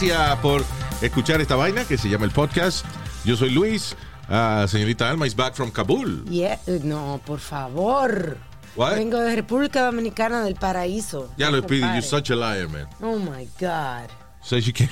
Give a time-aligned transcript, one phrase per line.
[0.00, 0.64] Gracias por
[1.02, 2.84] escuchar esta vaina que se llama el podcast.
[3.24, 3.96] Yo soy Luis.
[4.28, 6.24] Ah, señorita Alma is back from Kabul.
[6.26, 8.36] Yeah, eh, no, por favor.
[8.76, 8.94] What?
[8.94, 11.30] Vengo de República Dominicana del Paraíso.
[11.36, 11.80] Ya No lo compare.
[11.94, 12.86] you're such a liar, man.
[13.02, 14.08] Oh my God.
[14.42, 14.90] Says you can't-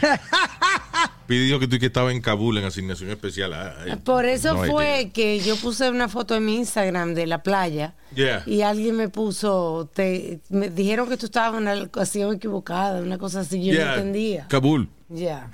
[1.26, 3.52] Pidió que tú que estaba en Kabul en asignación especial.
[3.52, 5.12] Ay, Por eso no fue idea.
[5.12, 8.42] que yo puse una foto en mi Instagram de la playa Yeah.
[8.46, 13.18] y alguien me puso, te, me dijeron que tú estabas en una ocasión equivocada, una
[13.18, 14.46] cosa así, yo Yeah, no entendía.
[14.48, 14.88] Kabul.
[15.10, 15.50] Ya.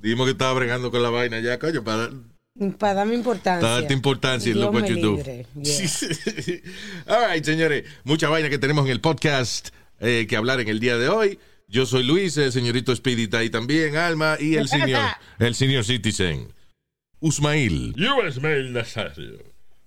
[0.00, 2.08] Dijimos que estaba bregando con la vaina ya, coño, para
[2.78, 3.60] Para darme importancia.
[3.60, 5.46] para darte importancia en lo que.
[5.62, 6.60] Yeah.
[7.06, 7.84] All right, señores.
[8.04, 9.68] Mucha vaina que tenemos en el podcast
[10.00, 11.38] eh, que hablar en el día de hoy.
[11.68, 15.02] Yo soy Luis, el señorito Speedy está ahí también, Alma, y el señor,
[15.38, 16.52] el senior citizen,
[17.20, 17.92] Usmail.
[17.96, 19.42] Yo Ismael Nazario.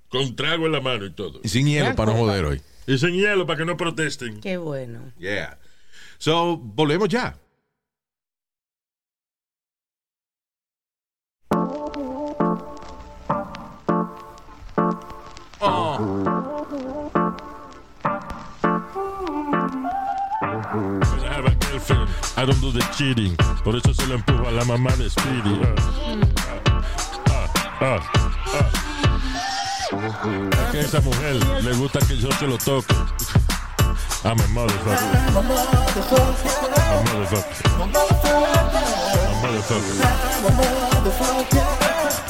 [0.10, 1.40] Con trago en la mano y todo.
[1.44, 2.62] Y sin hielo para no joder hoy.
[2.88, 4.42] Y sin hielo para que no protesten.
[4.42, 5.14] Qué bueno.
[5.20, 5.60] Yeah.
[6.18, 7.38] So, volvemos ya.
[22.40, 23.36] I don't do the cheating.
[23.66, 25.60] Por eso se lo empujo a la mamá de Speedy.
[27.28, 27.50] Ah,
[27.82, 28.00] ah, ah,
[28.54, 28.70] ah.
[29.92, 32.96] Es que a esa mujer le gusta que yo se lo toque.
[34.24, 35.04] I'm a motherfucker.
[35.28, 36.00] I'm a motherfucker.
[36.88, 37.08] I'm
[39.36, 40.00] a motherfucker.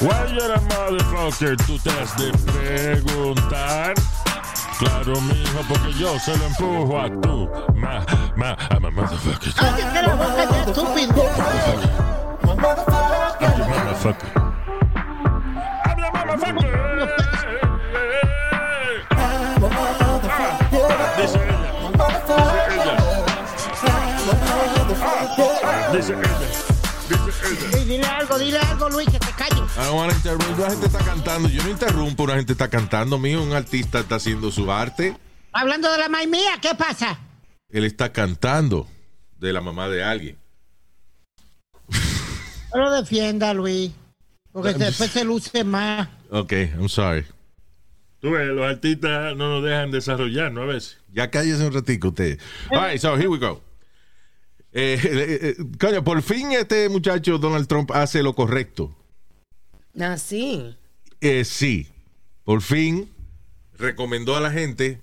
[0.02, 1.56] Why you're a motherfucker?
[1.68, 3.94] Tú te has de preguntar.
[4.80, 7.50] Claro, mijo, porque yo se lo empujo a tú.
[7.76, 8.06] Ma,
[8.38, 9.54] ma, I'm a motherfucker.
[9.54, 11.24] Cállate la boca ya, estúpido.
[11.26, 14.32] I'm your motherfucker.
[15.86, 16.70] I'm your motherfucker.
[21.18, 21.58] Dice ella.
[21.92, 22.78] Dice ella.
[25.92, 26.24] Dice ella.
[27.10, 27.86] Dice ella.
[27.86, 29.29] Dile algo, dile algo, Luis, que.
[29.80, 30.60] I don't wanna interrupt.
[30.60, 31.48] La gente está cantando.
[31.48, 33.18] Yo no interrumpo, una gente está cantando.
[33.18, 35.16] Mío, un artista está haciendo su arte.
[35.54, 37.18] Hablando de la maíz mía, ¿qué pasa?
[37.70, 38.88] Él está cantando
[39.40, 40.38] de la mamá de alguien.
[42.76, 43.92] No lo defienda, Luis.
[44.52, 46.10] Porque después se luce más.
[46.30, 47.26] Ok, I'm sorry.
[48.20, 50.64] Tú ves, los artistas no nos dejan desarrollar, ¿no?
[50.64, 50.98] A veces.
[51.14, 52.38] Ya cállese un ratico usted.
[52.70, 53.62] All right, so here we go.
[54.74, 58.99] Eh, eh, eh, coño, por fin este muchacho Donald Trump hace lo correcto.
[60.00, 60.76] Ah, sí.
[61.22, 61.88] Eh, sí,
[62.44, 63.10] por fin
[63.78, 65.00] recomendó a la gente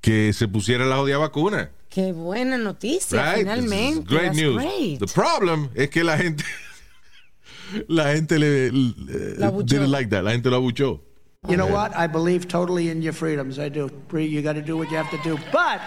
[0.00, 1.70] que se pusiera la jodida vacuna.
[1.88, 3.38] Qué buena noticia, Right?
[3.40, 4.00] finalmente.
[4.00, 4.56] This is great That's news.
[4.62, 4.98] great.
[4.98, 6.44] The problem es que la gente
[7.88, 10.22] la gente le, le- La didn't like that.
[10.24, 11.00] La gente lo abuchó.
[11.48, 11.94] You know what?
[11.94, 13.58] I believe totally in your freedoms.
[13.58, 13.88] I do.
[14.08, 15.36] Bree, you got to do what you have to do.
[15.52, 15.78] But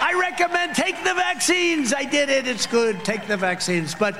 [0.00, 1.92] I recommend take the vaccines.
[1.92, 2.46] I did it.
[2.46, 3.04] It's good.
[3.04, 3.96] Take the vaccines.
[3.96, 4.16] But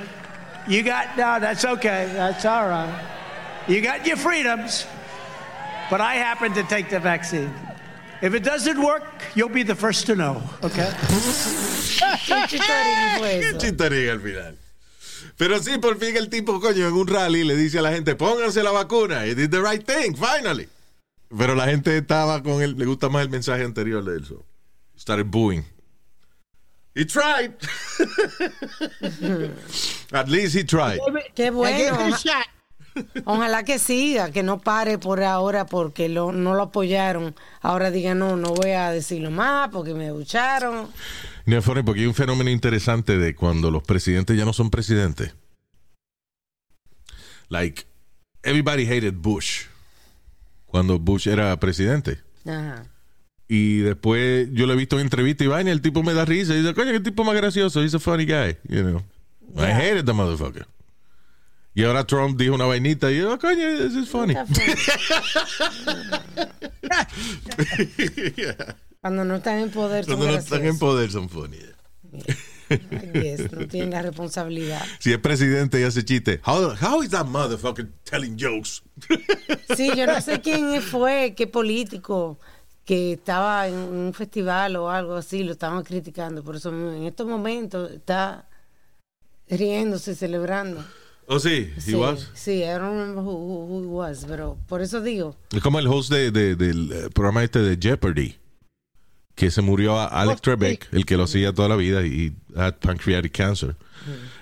[0.67, 2.11] you got, no, that's okay.
[2.13, 2.93] That's all right.
[3.69, 4.87] You got your freedoms.
[5.91, 7.53] But I happen to take the vaccine.
[8.23, 9.05] If it doesn't work,
[9.35, 10.91] you'll be the first to know, okay?
[10.99, 13.59] Qué chitorín fue Qué eso.
[13.59, 14.57] chistería al final.
[15.37, 18.17] Pero sí, por fin el tipo, coño, en un rally le dice a la gente,
[18.17, 19.27] pónganse la vacuna.
[19.27, 20.67] He did the right thing, finally.
[21.37, 24.25] Pero la gente estaba con él, le gusta más el mensaje anterior de él.
[24.25, 24.45] So.
[24.97, 25.65] Started booing.
[26.95, 27.53] He tried.
[30.13, 31.01] At least he tried.
[31.35, 32.17] Qué I bueno.
[33.25, 37.35] Ojalá que siga, que no pare por ahora porque lo, no lo apoyaron.
[37.61, 40.89] Ahora diga, no, no voy a decirlo más porque me ducharon.
[41.45, 45.35] No porque hay un fenómeno interesante de cuando los presidentes ya no son presidentes.
[47.49, 47.85] Like,
[48.43, 49.67] everybody hated Bush
[50.67, 52.19] cuando Bush era presidente.
[52.45, 52.87] Ajá.
[53.49, 56.55] Y después yo lo he visto en entrevista y vaina, el tipo me da risa
[56.55, 59.03] y dice, coño, qué tipo más gracioso, he's a funny guy, you know.
[59.57, 60.67] I hated the motherfucker.
[61.77, 64.33] Y ahora Trump dijo una vainita y yo, oh, coño, this is funny.
[69.03, 71.59] Cuando no están en poder, son Cuando no están en poder son funny.
[73.53, 74.83] No tienen la responsabilidad.
[75.01, 78.83] Si es presidente y hace chiste, how, how is that motherfucker telling jokes?
[79.77, 82.41] Sí, yo no sé quién fue, qué político
[82.87, 86.43] que estaba en un festival o algo así, lo estaban criticando.
[86.43, 88.49] Por eso en estos momentos está
[89.47, 90.83] riéndose, celebrando.
[91.29, 92.31] Oh, sí, he sí, was.
[92.35, 95.37] sí, I don't remember who, who- who he was, pero por eso digo.
[95.53, 98.37] Es como el host de, de- del eh, programa este de Jeopardy,
[99.35, 102.33] que se murió a Alex Oh, Trebek, el que lo hacía toda la vida y
[102.55, 103.77] had pancreatic cancer.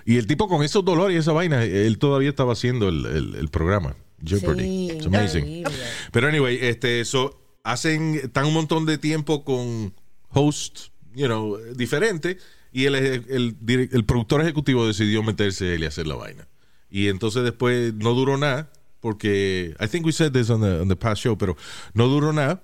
[0.05, 3.35] Y el tipo con esos dolores y esa vaina, él todavía estaba haciendo el, el-
[3.37, 3.97] el programa.
[4.23, 4.63] Jeopardy.
[4.63, 5.65] Sí, It's amazing.
[6.13, 9.95] Pero anyway, este, so, hacen, están un montón de tiempo con
[10.31, 12.37] hosts, you know, diferentes,
[12.73, 16.47] y el, el, direc- el productor ejecutivo decidió meterse él y hacer la vaina.
[16.95, 18.71] Y entonces después no duró nada,
[19.01, 21.57] porque, I think we said this on the, on the past show, pero
[21.93, 22.63] no duró nada.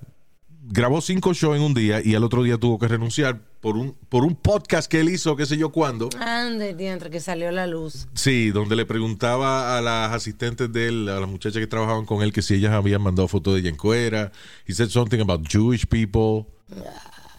[0.69, 3.97] Grabó cinco shows en un día y al otro día tuvo que renunciar por un,
[4.09, 6.11] por un podcast que él hizo, qué sé yo cuándo.
[6.17, 8.07] Ande, diantre, que salió la luz.
[8.15, 12.23] Sí, donde le preguntaba a las asistentes de él, a las muchachas que trabajaban con
[12.23, 14.31] él, que si ellas habían mandado fotos de ella en cuera.
[14.65, 16.47] He said something about Jewish people.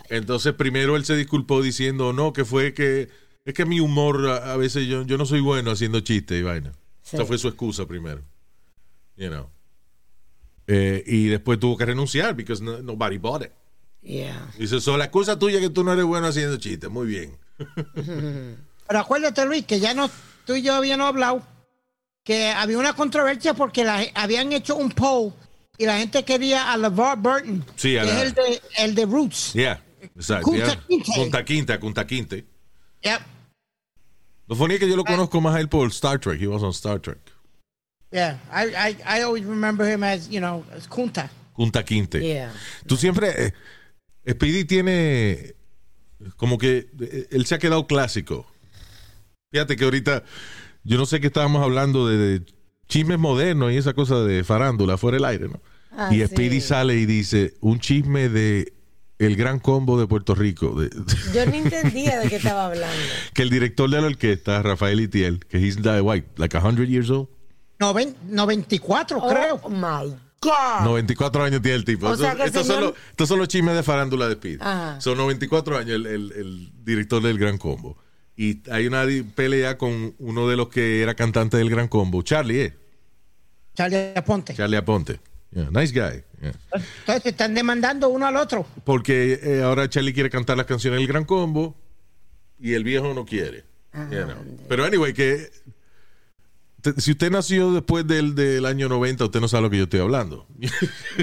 [0.09, 3.07] Entonces, primero él se disculpó diciendo, no, que fue que
[3.45, 6.43] es que mi humor a, a veces yo, yo no soy bueno haciendo chistes y
[6.43, 6.73] vaina.
[7.11, 7.17] Sí.
[7.17, 8.21] Esa fue su excusa primero.
[9.17, 9.49] You know.
[10.67, 13.51] Eh, y después tuvo que renunciar because no- nobody bought it.
[14.01, 14.51] Yeah.
[14.57, 16.89] Dice, so, la excusa tuya es que tú no eres bueno haciendo chistes.
[16.89, 17.37] Muy bien.
[18.87, 20.09] Pero acuérdate, Luis, que ya no,
[20.45, 21.45] tú y yo habíamos hablado
[22.23, 25.33] que había una controversia porque la- habían hecho un poll
[25.77, 28.95] y la gente quería a LeVar Burton, Sí, a que la- es el de, el
[28.95, 29.53] de Roots.
[29.53, 29.83] Yeah.
[30.01, 30.45] Exacto.
[30.47, 31.03] Kunta yeah.
[31.15, 32.45] Kunta Quinte, Kunta Quinte.
[33.03, 33.25] Yeah,
[34.51, 36.41] Lo funny es que yo lo conozco más a él por Star Trek.
[36.41, 37.19] He was on Star Trek.
[38.11, 38.37] yeah.
[38.51, 41.29] I, I, I always remember him as, you know, as Kunta.
[41.55, 42.19] Kunta Quinte.
[42.21, 42.51] Yeah.
[42.85, 43.29] Tú siempre.
[43.45, 43.53] eh,
[44.29, 45.53] Speedy tiene.
[46.35, 46.89] Como que.
[46.99, 48.45] eh, Él se ha quedado clásico.
[49.53, 50.23] Fíjate que ahorita.
[50.83, 52.45] Yo no sé qué estábamos hablando de, de
[52.89, 55.61] chismes modernos y esa cosa de farándula fuera del aire, ¿no?
[55.91, 56.67] Ah, y Speedy sí.
[56.67, 58.73] sale y dice un chisme de
[59.25, 60.79] el gran combo de Puerto Rico.
[60.79, 60.89] de-
[61.33, 62.95] Yo no entendía de qué estaba hablando.
[63.33, 67.09] que el director de la orquesta, Rafael Itiel, que he's like, what, like 100 years
[67.09, 67.27] old.
[67.79, 69.59] Noven- 94, creo.
[69.63, 70.83] Oh my God.
[70.83, 72.07] 94 años tiene el tipo.
[72.07, 74.61] O sea Estos- estos, son los, estos son los chismes de farándula de Speed.
[74.61, 74.99] Ajá.
[75.01, 77.97] Son 94 años el, el- el director del Gran Combo.
[78.37, 82.61] Y hay una pelea con uno de los que era cantante del Gran Combo, Charlie,
[82.61, 82.77] ¿eh?
[83.75, 84.53] Charlie Aponte.
[84.55, 85.19] Charlie Aponte.
[85.53, 86.23] Yeah, nice guy.
[86.41, 86.53] yeah.
[86.73, 88.65] Entonces se están demandando uno al otro.
[88.85, 91.75] Porque eh, ahora Charlie quiere cantar las canciones del Gran Combo
[92.59, 93.63] y el viejo no quiere.
[93.93, 94.37] Ah, You know.
[94.69, 95.49] Pero anyway, que
[96.97, 99.99] si usted nació después del, del año 90, usted no sabe lo que yo estoy
[99.99, 100.47] hablando.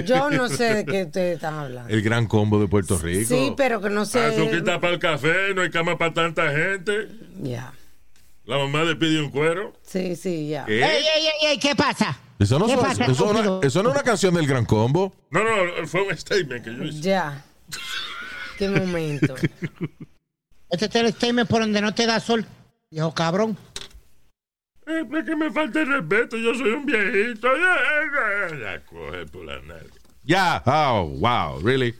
[0.05, 1.89] Yo no sé de qué ustedes están hablando.
[1.93, 3.27] el Gran Combo de Puerto Rico.
[3.27, 4.19] Sí, pero que no sé.
[4.23, 7.09] Azuquita para el café, no hay cama para tanta gente.
[7.41, 7.73] Ya.
[8.45, 9.73] La mamá le pide un cuero.
[9.83, 10.65] Sí, sí, ya.
[10.65, 10.83] ¿Qué?
[10.83, 11.59] ¡Ey, ey, ey, ey!
[11.59, 12.17] ¿Qué pasa?
[12.39, 13.61] Eso no, ¿Qué son- pasa, eso, no, estúpido?
[13.63, 15.13] eso no es una canción del Gran Combo.
[15.29, 17.01] No, no, fue un statement que yo hice.
[17.01, 17.43] Ya.
[18.57, 19.35] Qué momento.
[20.71, 22.45] Este es el statement por donde no te da sol.
[22.91, 23.57] Viejo cabrón.
[24.85, 27.47] Es que me falta el respeto, yo soy un viejito.
[27.57, 29.93] Ya, ya, ya, coge por la nalga.
[30.23, 30.61] Ya.
[30.65, 31.59] Oh, wow.
[31.61, 31.95] Really?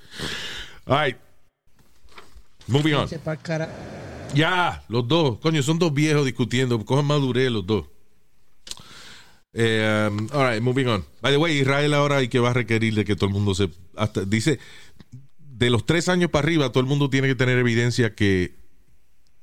[0.85, 1.17] All right.
[2.67, 3.09] Moving on.
[4.35, 5.39] Ya, los dos.
[5.39, 6.83] Coño, son dos viejos discutiendo.
[6.85, 7.85] Cojan madurez los dos.
[9.53, 11.03] Eh, um, all right, moving on.
[11.21, 13.55] By the way, Israel ahora hay que va a requerir de que todo el mundo
[13.55, 13.69] se...
[13.95, 14.59] Hasta, dice,
[15.39, 18.53] de los tres años para arriba, todo el mundo tiene que tener evidencia que,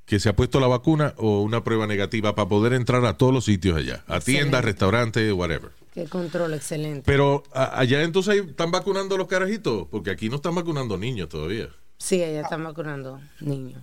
[0.05, 3.35] que se ha puesto la vacuna o una prueba negativa para poder entrar a todos
[3.35, 4.05] los sitios allá.
[4.07, 5.73] A tiendas, restaurantes, whatever.
[5.93, 7.03] Qué control excelente.
[7.05, 11.29] Pero a- allá entonces ahí están vacunando los carajitos, porque aquí no están vacunando niños
[11.29, 11.69] todavía.
[11.99, 13.83] Sí, allá están vacunando niños.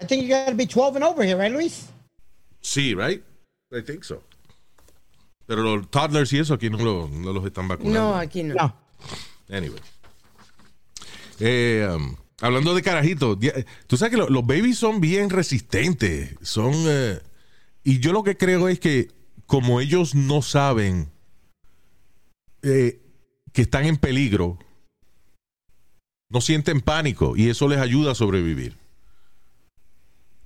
[0.00, 1.86] I think you gotta be 12 and over here, right, Luis?
[2.60, 3.22] Sí, right?
[3.72, 4.22] I think so.
[5.46, 7.98] Pero los toddlers y eso aquí no, lo- no los están vacunando.
[8.00, 8.54] No, aquí no.
[8.54, 8.76] No.
[9.48, 9.80] Anyway.
[11.38, 13.38] Eh, um, hablando de carajitos,
[13.86, 16.34] tú sabes que lo- los babies son bien resistentes.
[16.42, 16.72] Son.
[16.74, 17.20] eh,
[17.84, 19.08] y yo lo que creo es que,
[19.46, 21.10] como ellos no saben
[22.62, 23.00] eh,
[23.52, 24.58] que están en peligro,
[26.28, 28.76] no sienten pánico y eso les ayuda a sobrevivir.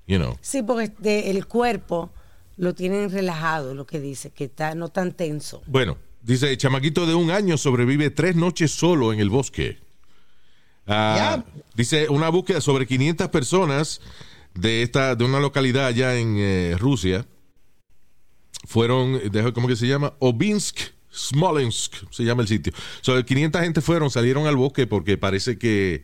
[0.06, 0.36] You know.
[0.42, 2.12] Sí, porque de- el cuerpo
[2.60, 5.62] lo tienen relajado, lo que dice, que está no tan tenso.
[5.66, 9.78] Bueno, dice, chamaquito de un año sobrevive tres noches solo en el bosque.
[10.86, 11.42] Ah,
[11.74, 14.00] Dice, una búsqueda sobre 500 personas
[14.54, 17.26] de esta de una localidad allá en eh, Rusia
[18.66, 20.12] fueron, deja- ¿cómo que se llama?
[20.18, 20.78] Obinsk,
[21.12, 22.72] Smolensk, se llama el sitio.
[23.00, 26.02] So, 500 gente fueron, salieron al bosque porque parece que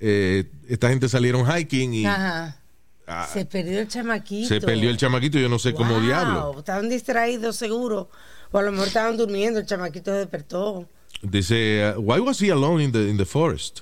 [0.00, 2.60] eh, esta gente salieron hiking y Ajá.
[3.08, 4.48] Ah, Se perdió el chamaquito.
[4.48, 6.54] se perdió el chamaquito, yo no sé cómo diablo.
[6.58, 8.10] Estaban distraídos seguro.
[8.50, 10.86] O a lo mejor estaban durmiendo, el chamaquito se despertó.
[11.22, 13.80] Dice, uh, why was he alone in the, in the forest?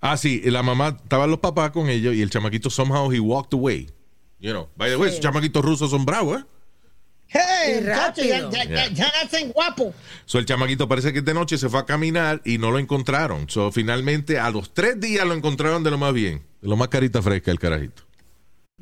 [0.00, 3.52] Ah, sí, la mamá, estaban los papás con ellos y el chamaquito somehow he walked
[3.52, 3.88] away.
[4.40, 5.16] You know, by the way, Sí.
[5.16, 6.44] esos chamaquitos rusos son bravos, ¿eh?
[7.28, 8.50] Hey, Y muchacho, ya, rápido.
[8.50, 9.94] ya, ya, ya nacen guapos.
[10.26, 13.48] So, el chamaquito parece que de noche se fue a caminar y no lo encontraron.
[13.48, 16.88] So, finalmente, a los tres días lo encontraron de lo más bien, de lo más
[16.88, 18.02] carita fresca el carajito.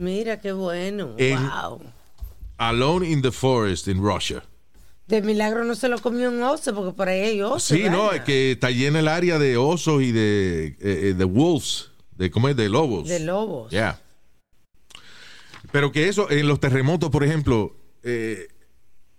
[0.00, 1.14] Mira qué bueno.
[1.18, 1.82] En- Wow.
[2.56, 4.42] Alone in the forest in Russia.
[5.06, 7.64] De milagro no se lo comió un oso porque por ahí hay osos.
[7.64, 11.24] Sí, no, es que está llena el área de osos y de, eh, eh, de
[11.24, 13.08] wolves, de cómo es, de lobos.
[13.08, 13.70] De lobos.
[13.70, 14.00] Ya.
[15.72, 18.48] Pero que eso, en los terremotos, por ejemplo, eh,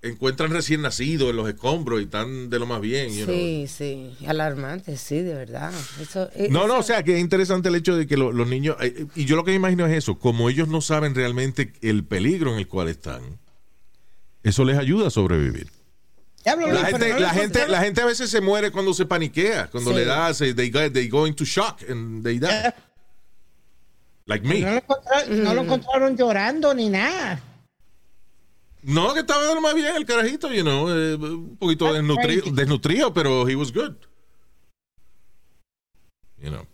[0.04, 3.10] encuentran recién nacidos en los escombros y están de lo más bien.
[3.14, 3.36] you know.
[3.36, 4.16] Sí, sí.
[4.28, 5.72] Alarmante, sí, de verdad.
[6.02, 8.48] Eso, eh, No, no, o sea, que es interesante el hecho de que lo- los
[8.48, 11.74] niños, eh, y yo lo que me imagino es eso, como ellos no saben realmente
[11.82, 13.22] el peligro en el cual están,
[14.44, 15.68] eso les ayuda a sobrevivir.
[16.44, 19.92] La gente, no la, gente, la gente a veces se muere cuando se paniquea, cuando
[19.92, 19.98] Sí.
[19.98, 22.48] le da, se, they, go, they go into shock and they die.
[22.50, 22.72] Eh.
[24.26, 24.62] Like No me.
[24.62, 27.44] lo, encontraron, no lo encontraron llorando ni nada.
[28.84, 32.52] No, que estaba de lo más bien el carajito, you know, eh, un poquito desnutrido,
[32.52, 33.96] desnutrido, pero he was good.
[36.38, 36.68] You know.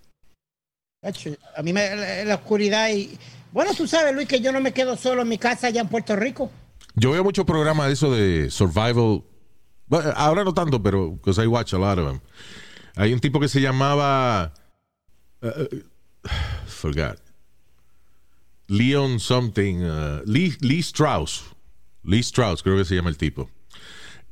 [1.56, 3.18] A mí me, la, la oscuridad y...
[3.52, 5.88] Bueno, tú sabes, Luis, que yo no me quedo solo en mi casa allá en
[5.88, 6.52] Puerto Rico.
[6.96, 9.24] Yo veo muchos programas de eso de survival.
[9.88, 12.22] Bueno, ahora no tanto, pero because I watch a lot of them.
[12.96, 14.54] Hay un tipo que se llamaba
[15.42, 15.68] uh, uh,
[16.68, 17.20] forgot
[18.68, 21.44] Leon something uh, Lee, Lee Strauss.
[22.08, 23.50] Lee Strauss creo que se llama el tipo.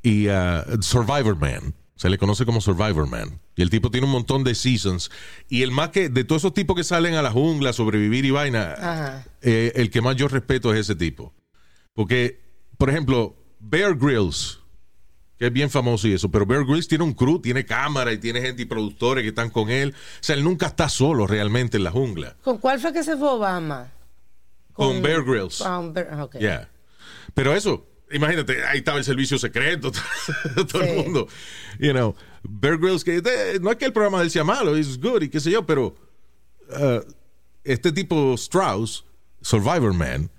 [0.01, 1.75] Y uh, Survivor Man.
[1.95, 3.39] Se le conoce como Survivor Man.
[3.55, 5.09] Y el tipo tiene un montón de seasons.
[5.49, 8.31] Y el más que de todos esos tipos que salen a la jungla, sobrevivir y
[8.31, 11.33] vaina, eh, el que más yo respeto es ese tipo.
[11.93, 12.41] Porque,
[12.77, 14.59] por ejemplo, Bear Grylls,
[15.39, 18.17] que es bien famoso y eso, pero Bear Grylls tiene un crew, tiene cámara y
[18.17, 19.93] tiene gente y productores que están con él.
[19.95, 22.35] O sea, él nunca está solo realmente en la jungla.
[22.43, 23.91] ¿Con cuál fue que se fue Obama?
[24.73, 25.59] Con, Bear Grylls.
[25.59, 26.39] Con Bear- ok.
[26.39, 26.69] Yeah.
[27.35, 29.91] Pero eso, imagínate, ahí estaba el servicio secreto,
[30.71, 30.89] todo Sí.
[30.89, 31.27] el mundo.
[31.79, 34.75] You know, Bear Grylls, que de- no es que el programa de él sea malo,
[34.75, 35.95] es good y qué sé yo, pero
[36.69, 37.01] uh,
[37.63, 39.05] este tipo Strauss,
[39.41, 40.31] Survivor Man,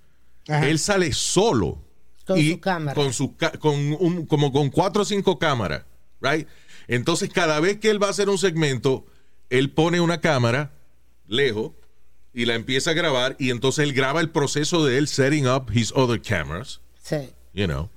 [0.48, 0.66] Ajá.
[0.68, 1.82] él sale solo.
[2.26, 2.94] Con y su cámara.
[2.94, 5.84] Con su con un, como con cuatro o cinco cámaras,
[6.20, 6.48] right?
[6.88, 9.06] Entonces, cada vez que él va a hacer un segmento,
[9.50, 10.72] él pone una cámara
[11.28, 11.72] lejos
[12.32, 15.70] y la empieza a grabar y entonces él graba el proceso de él setting up
[15.72, 17.16] his other cameras, Sí.
[17.54, 17.88] you know.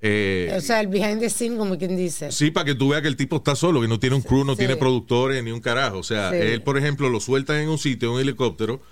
[0.00, 2.30] Eh, O sea, el behind the scene, como quien dice.
[2.30, 4.44] Sí, para que tú veas que el tipo está solo, que no tiene un crew,
[4.44, 4.58] no Sí.
[4.58, 5.98] tiene productores ni un carajo.
[5.98, 6.36] O sea, Sí.
[6.36, 8.82] él, por ejemplo, lo sueltan en un sitio, en un helicóptero,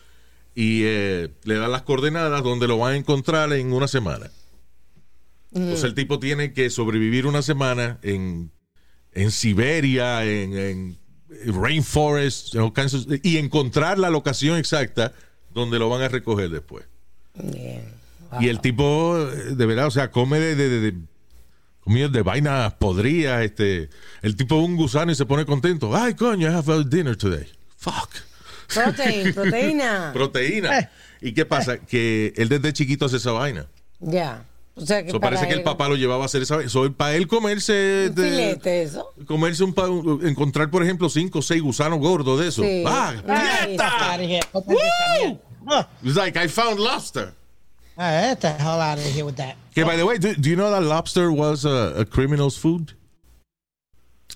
[0.55, 4.31] y eh, le dan las coordenadas donde lo van a encontrar en una semana.
[5.55, 8.51] Entonces el tipo tiene que sobrevivir una semana en,
[9.13, 10.99] en Siberia, en, en
[11.47, 12.73] rainforest, en of-
[13.23, 15.13] y encontrar la locación exacta
[15.53, 16.85] donde lo van a recoger después.
[18.41, 20.99] Y el tipo, eh, de verdad, o sea, come de, de, de, de-
[21.81, 23.43] comida de vainas podridas.
[23.43, 23.91] Este,
[24.23, 25.95] el tipo un gusano y se pone contento.
[25.95, 27.47] Ay, coño, I have a dinner today.
[27.77, 28.11] Fuck.
[28.73, 30.11] Protein, proteína.
[30.15, 30.91] Proteína.
[31.21, 31.79] ¿Y qué pasa?
[31.79, 33.67] Que él desde chiquito hace esa vaina.
[34.01, 34.47] ya.
[34.75, 36.71] O sea que So, parece que el papá lo llevaba a hacer esa vaina.
[36.71, 38.07] So, para él comerse.
[38.09, 39.13] Un de- filete, eso.
[39.27, 42.63] comerse un, pa- un- encontrar, por ejemplo, cinco o seis gusanos gordos de eso.
[42.63, 42.83] Sí.
[42.87, 43.13] ¡Ah!
[43.77, 44.49] Yeah.
[44.55, 47.35] Oh, It's like I found lobster.
[47.99, 49.57] Ah, get the hell out of here with that.
[49.75, 52.93] Que, by the way, do, do you know that lobster was a, a criminal's food?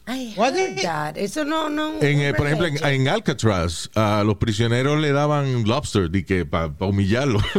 [0.08, 1.16] Ay, What heard is- that.
[1.18, 1.98] Eso no, no.
[2.00, 6.08] En, no eh, por ejemplo, en, en Alcatraz, a los prisioneros le daban lobster
[6.48, 7.40] para humillarlo.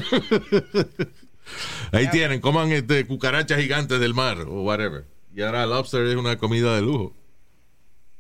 [1.92, 5.06] Ahí tienen, coman este, cucarachas gigantes del mar o whatever.
[5.36, 7.16] Y ahora lobster es una comida de lujo.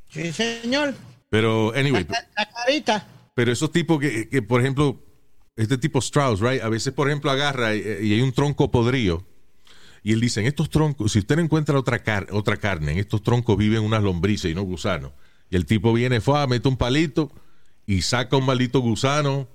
[0.09, 0.93] Sí, señor.
[1.29, 3.07] Pero, anyway, La, la carita.
[3.33, 5.01] pero esos tipos que, que, por ejemplo,
[5.57, 6.61] este tipo Strauss, right?
[6.61, 9.23] A veces, por ejemplo, agarra y, y hay un tronco podrido.
[10.03, 13.21] Y él dice, en estos troncos, si usted encuentra otra, car- otra carne, en estos
[13.23, 15.11] troncos viven unas lombrices y no gusanos.
[15.49, 17.31] Y el tipo viene, fue, mete un palito
[17.85, 19.47] y saca un maldito gusano,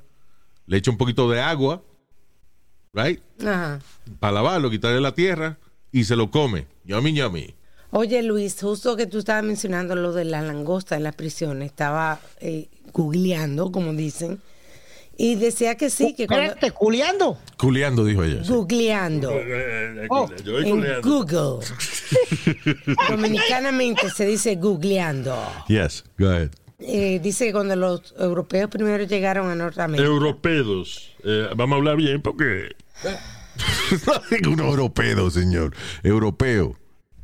[0.66, 1.82] le echa un poquito de agua,
[2.92, 3.20] right?
[3.40, 3.80] Ajá.
[4.18, 5.58] Para lavarlo, quitarle la tierra
[5.90, 6.66] y se lo come.
[6.84, 7.54] Yummy, yummy.
[7.90, 12.20] Oye, Luis, justo que tú estabas mencionando lo de la langosta en las prisiones, estaba
[12.40, 14.40] eh, googleando, como dicen,
[15.22, 16.46] y decía que sí, que cuando...
[16.46, 17.38] Espérate, culeando.
[17.56, 18.42] Culeando, dijo ella.
[18.42, 18.52] sí.
[18.52, 19.30] Googleando.
[20.08, 21.08] Oh, Yo voy En culeando.
[21.08, 21.66] Google.
[23.08, 25.36] Dominicanamente se dice googleando.
[25.68, 26.50] Yes, go ahead.
[26.80, 30.08] Eh, dice que cuando los europeos primero llegaron a Norteamérica.
[30.08, 31.14] Europeos.
[31.22, 32.74] Eh, vamos a hablar bien porque.
[34.06, 35.74] no digo un europeo, señor.
[36.02, 36.76] Europeo.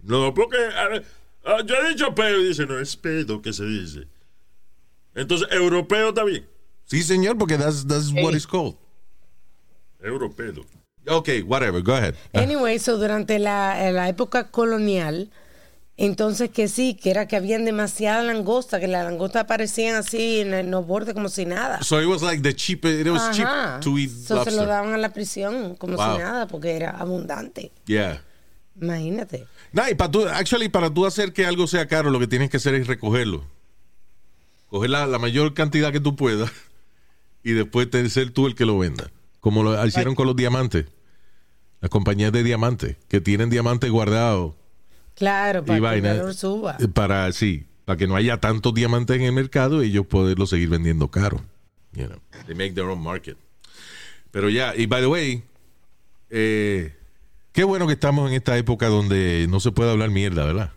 [0.05, 0.57] No, porque.
[0.57, 1.05] a ver,
[1.45, 4.07] Ah, yo he dicho pedo y dice, no, es pedo que se dice.
[5.14, 6.47] Entonces, europeo también.
[6.88, 8.76] Sí, señor, porque that's, that's what it's called.
[10.02, 10.64] Europeo.
[11.07, 12.14] Ok, whatever, go ahead.
[12.33, 15.30] Anyway, so durante la, la época colonial,
[15.97, 20.71] entonces que sí, que era que habían demasiada langosta, que las langostas aparecían así en,
[20.71, 21.83] los bordes como si nada.
[21.83, 23.33] So it was like the cheap, it was Ajá.
[23.33, 26.12] cheap to eat So se lo daban a la prisión como Wow.
[26.16, 27.73] si nada, porque era abundante.
[27.87, 28.23] Yeah.
[28.80, 29.47] Imagínate.
[29.73, 32.49] No, y para tú, actually, para tú hacer que algo sea caro, lo que tienes
[32.49, 33.45] que hacer es recogerlo.
[34.68, 36.50] Coger la, la mayor cantidad que tú puedas
[37.42, 39.11] y después te- ser tú el que lo venda.
[39.40, 40.87] Como lo hicieron con los diamantes.
[41.80, 44.54] Las compañías de diamantes, que tienen diamantes guardados
[45.14, 46.09] Claro, para y que el vaina.
[46.14, 46.76] valor suba.
[46.80, 50.47] eh, Para, sí, para que no haya tantos diamantes en el mercado y ellos poderlo
[50.47, 51.40] seguir vendiendo caro.
[51.92, 53.37] You know, they make their own market.
[54.33, 55.45] Pero ya, y by the way,
[56.30, 56.95] eh,
[57.52, 60.73] qué bueno que estamos en esta época donde no se puede hablar mierda, ¿verdad?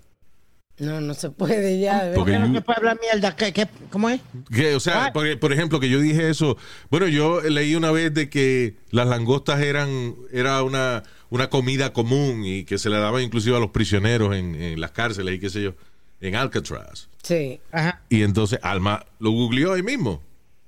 [0.82, 2.12] No, no se puede ya.
[2.16, 2.46] Porque verdad.
[2.46, 3.36] ¿Qué you- no puede hablar mierda?
[3.36, 4.20] ¿Qué, qué, ¿Cómo es?
[4.54, 6.58] Que, o sea, por, por ejemplo, que yo dije eso.
[6.90, 12.44] Bueno, yo leí una vez de que las langostas eran era una, una comida común
[12.46, 15.50] y que se le daba inclusive a los prisioneros en, en las cárceles y qué
[15.50, 15.74] sé yo,
[16.20, 17.08] en Alcatraz.
[17.24, 18.02] Sí, Ajá.
[18.10, 20.22] Y entonces Alma lo googleó ahí mismo.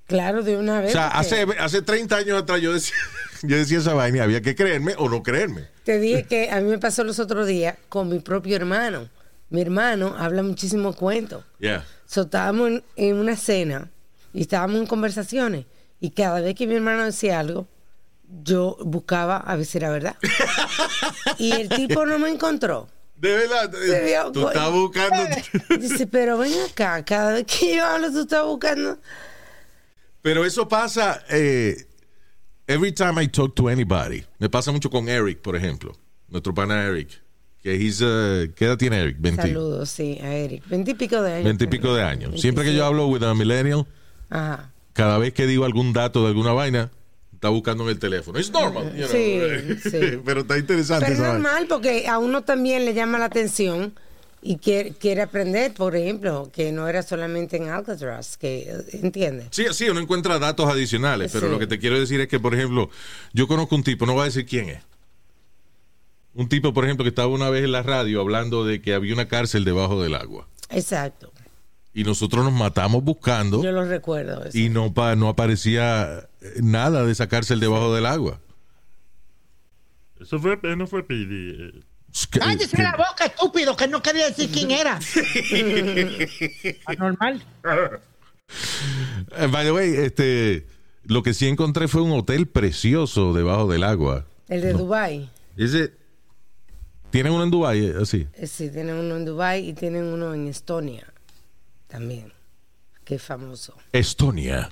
[0.05, 0.91] claro, de una O vez.
[0.91, 2.95] sea, porque hace, hace 30 años atrás yo decía,
[3.41, 5.63] yo decía esa vaina, y había que creerme o no creerme.
[5.83, 9.09] Te dije que a mí me pasó los otros días con mi propio hermano.
[9.49, 11.43] Mi hermano habla muchísimo cuento.
[11.59, 11.85] Yeah.
[12.05, 13.91] So, estábamos en, en una cena
[14.33, 15.65] y estábamos en conversaciones.
[15.99, 17.67] Y cada vez que mi hermano decía algo,
[18.43, 20.15] yo buscaba a ver si era verdad.
[21.37, 22.89] y el tipo no me encontró.
[23.15, 23.71] De verdad,
[24.05, 25.35] vio tú co- estás buscando.
[25.79, 28.99] Dice, pero ven acá, cada vez que yo hablo, tú estás buscando.
[30.21, 31.85] Pero eso pasa eh,
[32.67, 34.25] every time I talk to anybody.
[34.39, 35.93] Me pasa mucho con Eric, por ejemplo.
[36.27, 37.21] Nuestro pana Eric.
[37.63, 39.15] Que he's, uh, ¿Qué edad tiene Eric?
[39.19, 40.63] 20, Saludos, sí, a Eric.
[40.67, 41.45] Veintipico de años.
[41.45, 42.41] 20 y pico de años.
[42.41, 42.85] Siempre que yo 27.
[42.85, 43.85] hablo with a millennial,
[44.29, 44.69] Ajá.
[44.91, 46.91] cada vez que digo algún dato de alguna vaina,
[47.33, 48.37] está buscando en el teléfono.
[48.37, 48.91] Es normal.
[48.95, 49.09] you know.
[49.09, 49.39] Sí,
[49.89, 50.19] sí.
[50.25, 53.93] Pero está interesante Pero es normal porque a uno también le llama la atención
[54.41, 59.47] y quiere, quiere aprender, por ejemplo, que no era solamente en Alcatraz, que entiende.
[59.51, 61.51] Sí, sí, uno encuentra datos adicionales, pero Sí.
[61.53, 62.89] lo que te quiero decir es que, por ejemplo,
[63.31, 64.79] yo conozco un tipo, no voy a decir quién es.
[66.35, 69.13] Un tipo, por ejemplo, que estaba una vez en la radio hablando de que había
[69.13, 70.47] una cárcel debajo del agua.
[70.69, 71.31] Exacto.
[71.93, 74.45] Y nosotros nos matamos buscando Yo lo recuerdo.
[74.45, 74.57] eso.
[74.57, 78.39] y no, pa- no aparecía eh, nada de esa cárcel debajo del agua.
[80.19, 81.51] Eso fue, no fue Pidi.
[81.51, 81.71] eh.
[82.31, 84.99] Cállese la boca, estúpido, que no quería decir quién era.
[86.85, 87.43] Anormal.
[89.37, 90.65] Eh, by the way, este,
[91.05, 94.25] lo que sí encontré fue un hotel precioso debajo del agua.
[94.47, 95.29] El de Dubai.
[95.57, 95.93] Ese,
[97.13, 98.27] ¿Tienen uno en Dubái eh, así?
[98.33, 101.13] Eh, Sí, tienen uno en Dubai y tienen uno en Estonia
[101.87, 102.33] también,
[103.05, 103.75] es famoso.
[103.91, 104.71] Estonia.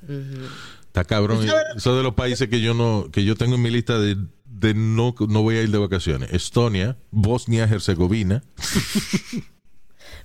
[0.88, 1.47] Está cabrón.
[1.75, 4.73] Eso de los países que yo no, que yo tengo en mi lista de, de
[4.73, 6.34] no, no voy a ir de vacaciones.
[6.34, 8.41] Estonia, Bosnia, Herzegovina.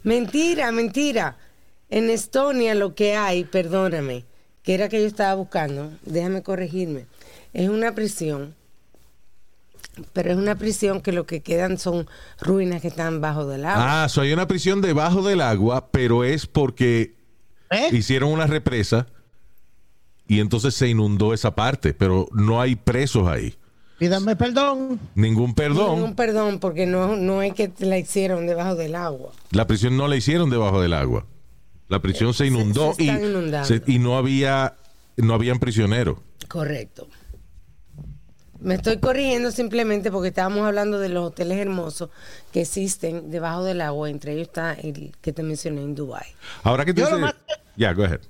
[0.03, 1.37] Mentira, mentira.
[1.91, 4.25] En Estonia lo que hay, perdóname,
[4.63, 7.05] que era que yo estaba buscando, déjame corregirme,
[7.53, 8.55] es una prisión,
[10.13, 12.07] pero es una prisión que lo que quedan son
[12.41, 14.05] ruinas que están bajo del agua.
[14.05, 17.15] Ah, so hay una prisión debajo del agua, pero es porque
[17.71, 17.89] ¿Eh?
[17.93, 19.07] hicieron una represa
[20.29, 23.55] y entonces se inundó esa parte, pero no hay presos ahí.
[23.99, 25.01] Pídame perdón.
[25.15, 25.95] Ningún perdón.
[25.97, 29.33] Ningún perdón, porque no, no es que la hicieron debajo del agua.
[29.53, 31.25] La prisión no la hicieron debajo del agua.
[31.89, 33.11] La prisión se inundó se y,
[33.65, 34.75] se- y no había
[35.17, 36.19] no habían prisioneros.
[36.49, 37.09] Correcto.
[38.61, 42.11] Me estoy corrigiendo simplemente porque estábamos hablando de los hoteles hermosos
[42.53, 44.09] que existen debajo del agua.
[44.11, 46.27] Entre ellos está el que te mencioné en Dubai.
[46.63, 47.35] Ahora que tú dices- más-
[47.77, 48.21] Ya, go ahead.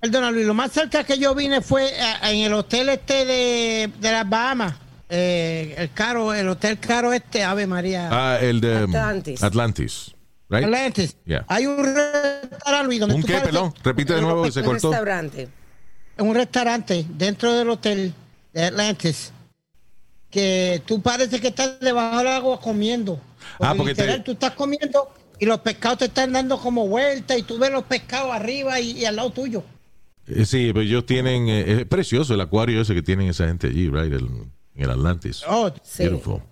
[0.00, 3.90] Perdona, Luis, lo más cerca que yo vine fue eh, en el hotel este de,
[4.00, 4.74] de las Bahamas.
[5.08, 8.08] Eh, el caro, el hotel caro este, Ave María.
[8.10, 9.42] Ah, el de um, Atlantis.
[9.42, 10.14] Atlantis.
[10.50, 10.64] Right?
[10.64, 11.16] Atlantis.
[11.24, 11.44] Yeah.
[11.48, 13.72] Hay un restaurante, Luis, donde ¿Un tú qué, perdón?
[13.82, 14.90] Repite de nuevo que se Un cortó.
[14.90, 15.48] restaurante.
[16.18, 18.14] un restaurante dentro del hotel
[18.52, 19.32] de Atlantis
[20.34, 23.20] que tú parece que estás debajo del agua comiendo.
[23.60, 27.38] Ah, porque literal, te- tú estás comiendo y los pescados te están dando como vuelta
[27.38, 29.62] y tú ves los pescados arriba y, y al lado tuyo.
[30.26, 31.48] Eh, Sí, pero ellos tienen.
[31.48, 34.12] eh, es precioso el acuario ese que tienen esa gente allí, right?
[34.12, 34.28] El-
[34.74, 35.42] en el Atlantis.
[35.46, 36.02] Oh, Sí.
[36.02, 36.42] Beautiful.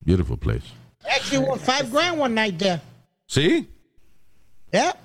[0.00, 0.64] Beautiful place.
[1.16, 2.80] actually won five grand one night there.
[3.26, 3.68] ¿Sí?
[4.72, 4.96] Yeah.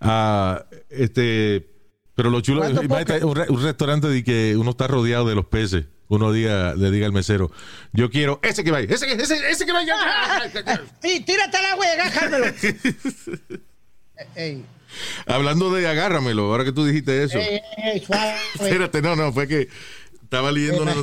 [0.00, 1.68] Ah, este.
[2.14, 5.34] Pero lo chulo, ¿Cuánto imagínate, un, re- un restaurante de que uno está rodeado de
[5.34, 7.50] los peces, uno diga, le diga al mesero,
[7.92, 9.94] yo quiero ese que vaya, ese que, ese, ese que vaya.
[11.00, 12.54] Sí, tírate al agua y agárramelo.
[14.34, 14.64] Ey,
[15.26, 17.38] Hablando de agárramelo, ahora que tú dijiste eso.
[17.38, 18.34] ey, ey, suave.
[18.54, 19.68] Espérate, no, no, fue que
[20.22, 20.94] estaba leyendo una,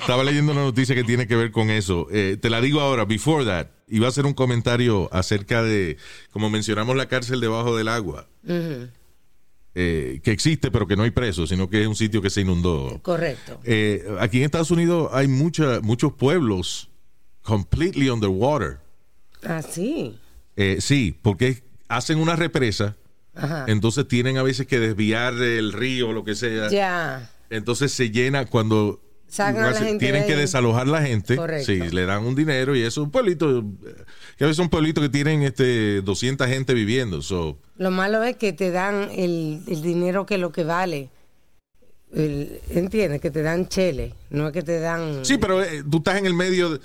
[0.00, 2.06] estaba leyendo una noticia que tiene que ver con eso.
[2.12, 5.96] Eh, te la digo ahora, before that, iba a hacer un comentario acerca de,
[6.30, 8.28] como mencionamos, la cárcel debajo del agua,
[9.74, 12.42] eh, que existe, pero que no hay presos, sino que es un sitio que se
[12.42, 13.00] inundó.
[13.02, 13.60] Correcto.
[13.64, 16.90] Eh, aquí en Estados Unidos hay mucha, muchos pueblos
[17.42, 18.78] completely underwater.
[19.42, 20.18] Ah, sí.
[20.56, 22.96] Eh, sí, porque hacen una represa,
[23.34, 23.64] Ajá.
[23.66, 26.68] entonces tienen a veces que desviar el río o lo que sea.
[26.68, 27.30] Ya.
[27.50, 29.00] Entonces se llena cuando
[29.32, 31.36] Sacan a la gente tienen que desalojar la gente.
[31.36, 31.64] Correcto.
[31.72, 33.60] Sí, le dan un dinero y eso es un pueblito.
[33.60, 33.94] eh,
[34.36, 37.22] Que a veces son pueblitos que tienen este 200 gente viviendo.
[37.22, 41.08] So, Lo malo es que te dan el, el dinero que lo que vale.
[42.14, 43.20] El- ¿Entiendes?
[43.22, 44.12] Que te dan chele.
[44.28, 45.24] No es que te dan.
[45.24, 46.80] sí, pero eh, tú estás en el medio, de-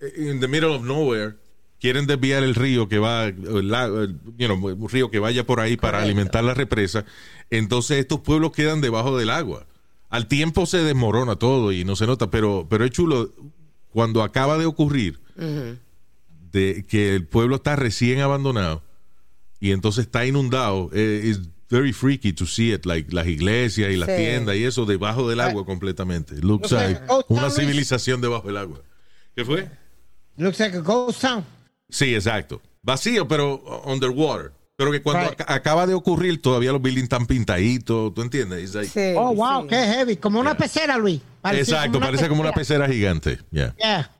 [0.00, 1.34] eh, in the middle of nowhere.
[1.80, 5.76] Quieren desviar el río que va, el- you know, un río que vaya por ahí
[5.76, 6.04] para Correcto.
[6.06, 7.04] alimentar la represa.
[7.50, 9.66] Entonces estos pueblos quedan debajo del agua.
[10.10, 13.30] Al tiempo se desmorona todo y no se nota, pero, pero es chulo.
[13.90, 15.20] Cuando acaba de ocurrir,
[16.52, 18.82] de que el pueblo está recién abandonado
[19.60, 21.40] y entonces está inundado, eh, es
[21.70, 24.16] very freaky to see it, like las iglesias y las Sí.
[24.16, 26.34] tiendas y eso debajo del agua completamente.
[26.36, 28.80] It looks like una civilización debajo del agua.
[29.34, 29.68] ¿Qué fue?
[30.36, 31.44] Looks like a ghost town.
[31.90, 32.60] Sí, exacto.
[32.82, 34.52] Vacío, pero underwater.
[34.78, 35.40] Pero que cuando Right.
[35.40, 38.72] ac- acaba de ocurrir, todavía los buildings están pintaditos, ¿tú entiendes?
[38.76, 39.68] Like- Sí, Oh, wow, sí.
[39.70, 40.16] qué heavy.
[40.16, 41.20] Como una pecera, Luis.
[41.50, 43.40] Exacto, parece como una pecera gigante.
[43.50, 43.74] Yeah.
[43.76, 44.10] Yeah.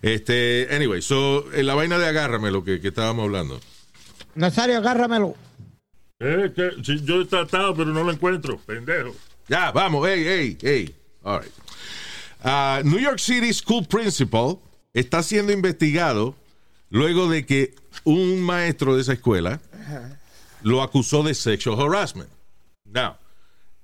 [0.00, 3.60] Este, anyway, so, en la vaina de agárrame lo que, que estábamos hablando.
[4.34, 5.34] Nazario, agárramelo.
[6.18, 9.14] Eh, que, si yo he tratado, pero no lo encuentro, pendejo.
[9.46, 10.94] Ya, vamos, hey, hey, hey.
[11.22, 11.52] All right.
[12.42, 14.56] Ah, New York City School Principal
[14.94, 16.34] está siendo investigado
[16.88, 17.74] luego de que
[18.04, 19.60] un maestro de esa escuela
[20.62, 22.30] lo acusó de sexual harassment.
[22.84, 23.14] Now,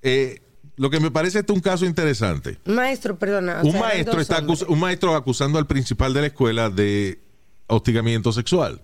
[0.03, 0.41] eh,
[0.77, 2.59] lo que me parece este un caso interesante.
[2.65, 3.61] Maestro, perdona.
[3.65, 7.19] Un sea, maestro, está acus- un maestro acusando al principal de la escuela de
[7.67, 8.81] hostigamiento sexual.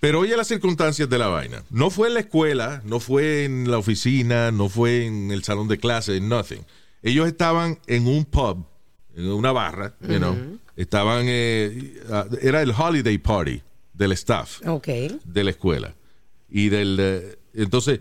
[0.00, 1.62] Pero oye las circunstancias de la vaina.
[1.70, 5.68] No fue en la escuela, no fue en la oficina, no fue en el salón
[5.68, 6.64] de clase, nothing.
[7.02, 8.64] Ellos estaban en un pub,
[9.14, 10.36] en una barra, you know.
[10.76, 12.00] Estaban, eh,
[12.40, 13.62] era el holiday party
[14.00, 14.60] del staff
[15.24, 15.94] de la escuela.
[16.48, 16.96] Y del.
[16.98, 18.00] eh, entonces,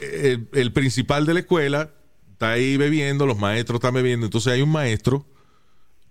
[0.00, 1.90] el, el principal de la escuela
[2.32, 4.26] está ahí bebiendo, los maestros están bebiendo.
[4.26, 5.24] Entonces, hay un maestro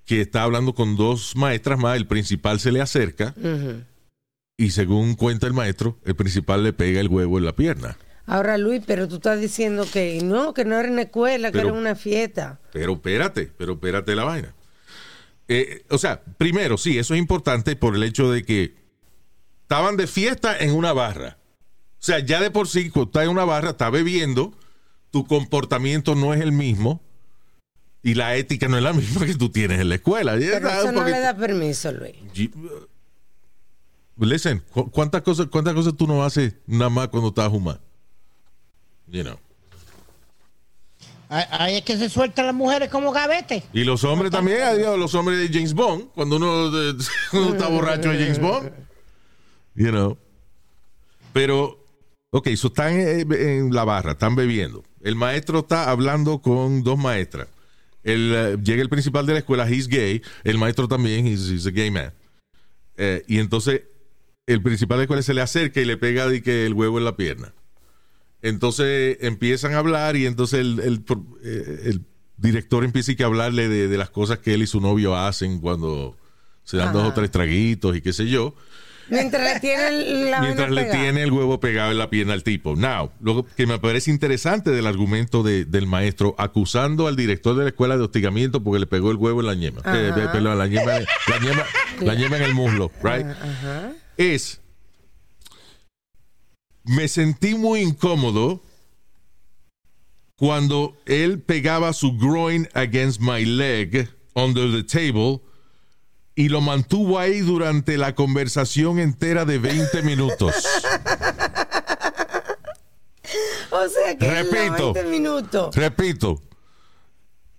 [0.05, 1.97] que está hablando con dos maestras más.
[1.97, 3.35] El principal se le acerca
[4.57, 7.97] y, según cuenta el maestro, el principal le pega el huevo en la pierna.
[8.25, 11.59] Ahora, Luis, pero tú estás diciendo que no, que no era en la escuela, que
[11.59, 12.59] era una fiesta.
[12.71, 14.53] Pero espérate, pero espérate la vaina.
[15.53, 18.73] Eh, o sea, primero, sí, eso es importante por el hecho de que
[19.63, 21.37] estaban de fiesta en una barra.
[21.93, 24.53] O sea, ya de por sí, cuando estás en una barra, estás bebiendo,
[25.11, 27.01] tu comportamiento no es el mismo
[28.01, 30.35] y la ética no es la misma que tú tienes en la escuela.
[30.39, 32.15] Pero eso no le da permiso, Luis.
[32.33, 32.51] Ye-
[34.17, 37.81] Listen, ¿cu- ¿cuántas cosas, ¿cuántas cosas tú no haces nada más cuando estás fumando?
[39.07, 39.37] You know.
[41.33, 43.63] Ahí es que se sueltan las mujeres como gavete.
[43.71, 46.35] Y los hombres también, adiós, los hombres de James Bond, cuando
[47.31, 48.69] uno, está borracho de James Bond.
[49.73, 50.17] You know.
[51.31, 51.85] Pero,
[52.31, 54.83] ok, so están en, en la barra, están bebiendo.
[55.01, 57.47] El maestro está hablando con dos maestras.
[58.03, 60.21] El, eh, llega el principal de la escuela, he's gay.
[60.43, 62.11] El maestro también, he's, he's a gay man.
[62.97, 63.83] Eh, y entonces,
[64.47, 66.97] el principal de la escuela se le acerca y le pega de que el huevo
[66.97, 67.53] en la pierna.
[68.41, 71.03] Entonces empiezan a hablar y entonces el, el
[71.43, 72.01] eh, el
[72.37, 76.15] director empieza a hablarle de, de las cosas que él y su novio hacen cuando
[76.63, 78.55] se dan dos o tres traguitos y qué sé yo,
[79.09, 82.77] Mientras le tiene la mientras le tiene el huevo pegado en la pierna al tipo.
[82.77, 87.63] Now, lo que me parece interesante del argumento de- del maestro acusando al director de
[87.63, 89.81] la escuela de hostigamiento porque le pegó el huevo en la ñema.
[89.85, 91.63] Eh, perdón, la ñema, la ñema,
[91.99, 93.25] la ñema en el muslo, right?
[93.27, 93.91] Ajá.
[94.15, 94.60] es
[96.83, 98.63] me sentí muy incómodo
[100.35, 105.41] cuando él pegaba su groin against my leg under the table
[106.35, 110.53] y lo mantuvo ahí durante la conversación entera de 20 minutos.
[113.73, 114.59] O sea que Repito.
[114.59, 115.75] en los 20 minutos.
[115.75, 116.41] Repito,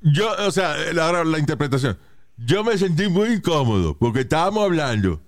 [0.02, 1.98] yo, o sea, ahora la interpretación.
[2.36, 5.22] Yo me sentí muy incómodo porque estábamos hablando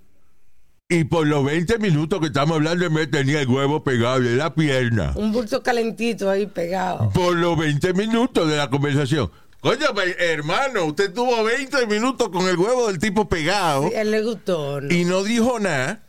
[0.89, 4.55] Y por los 20 minutos que estamos hablando, me tenía el huevo pegado en la
[4.55, 5.13] pierna.
[5.17, 7.09] Un bulto calentito ahí pegado.
[7.11, 9.31] Por los 20 minutos de la conversación.
[9.61, 14.03] Coño, pues, hermano, usted tuvo 20 minutos con el huevo del tipo pegado Sí, a
[14.03, 14.83] él le gustó.
[14.83, 14.95] ¿no?
[14.95, 16.03] y no dijo nada.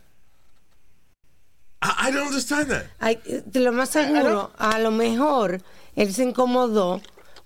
[1.82, 2.84] I, I don't understand that.
[3.00, 3.18] Ay,
[3.54, 5.62] lo más seguro, a lo mejor
[5.96, 7.02] él se incomodó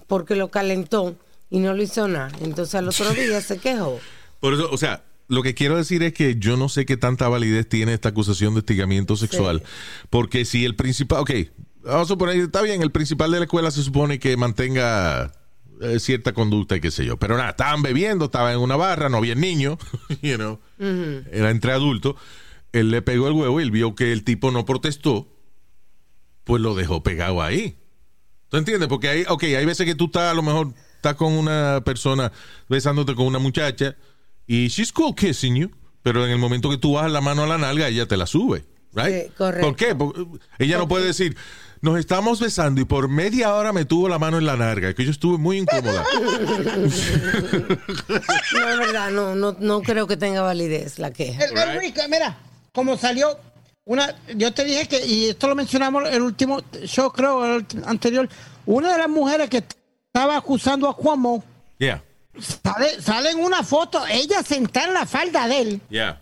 [0.08, 1.16] porque lo calentó
[1.52, 2.32] y no lo hizo nada.
[2.42, 4.00] Entonces al otro día se quejó.
[4.40, 7.30] Por eso, o sea, lo que quiero decir es que yo no sé qué tanta
[7.30, 9.64] validez tiene esta acusación de hostigamiento sexual.
[10.10, 11.32] Porque si el principal, ok,
[11.84, 15.32] vamos a suponer, está bien, el principal de la escuela se supone que mantenga
[15.82, 17.18] eh, cierta conducta y qué sé yo.
[17.18, 19.78] Pero nada, estaban bebiendo, estaban en una barra, no había niño,
[20.24, 22.16] you know, era entre adultos.
[22.72, 25.28] Él le pegó el huevo y él vio que el tipo no protestó,
[26.44, 27.78] pues lo dejó pegado ahí.
[28.50, 28.90] ¿Tú entiendes?
[28.90, 32.32] Porque hay, ok, hay veces que tú estás, a lo mejor, estás con una persona
[32.68, 33.96] besándote con una muchacha
[34.50, 35.70] y she's cool kissing you,
[36.02, 38.26] pero en el momento que tú bajas la mano a la nalga, ella te la
[38.26, 39.28] sube, right?
[39.28, 39.68] Sí, correcto.
[39.68, 39.94] ¿Por qué?
[39.94, 40.26] Porque
[40.58, 41.38] ella no puede decir,
[41.82, 45.06] nos estamos besando y por media hora me tuvo la mano en la nalga, que
[45.06, 46.04] yo estuve muy incómoda.
[48.52, 51.46] No, es verdad, no, no, no creo que tenga validez la queja.
[51.46, 52.36] El, el Rico, mira,
[52.74, 53.38] como salió
[53.86, 58.28] una, yo te dije que, y esto lo mencionamos el último show, creo, el anterior,
[58.66, 59.64] una de las mujeres que
[60.08, 61.44] estaba acusando a Cuomo,
[61.78, 62.04] yeah,
[62.42, 66.22] sale, sale en una foto, ella sentada en la falda de él, yeah.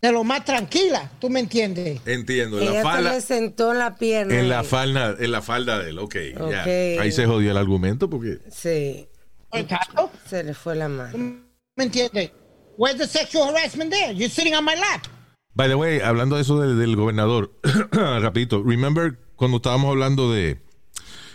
[0.00, 2.00] de lo más tranquila, ¿tú me entiendes?
[2.06, 3.12] Entiendo, en Ella la se falda.
[3.12, 4.38] le sentó en la pierna.
[4.38, 6.14] En la falda, en la falda de él, ok,
[6.50, 6.60] ya.
[6.62, 7.00] Ok.
[7.00, 8.38] Ahí se jodió el argumento porque...
[8.50, 9.08] Sí,
[9.52, 10.10] Exacto.
[10.28, 11.42] se le fue la mano.
[11.76, 12.30] ¿Me entiendes?
[12.76, 14.12] Where's the sexual harassment there?
[14.12, 15.06] You're sitting on my lap.
[15.54, 17.52] By the way, hablando de eso del, del gobernador,
[17.92, 20.60] rapidito, remember cuando estábamos hablando de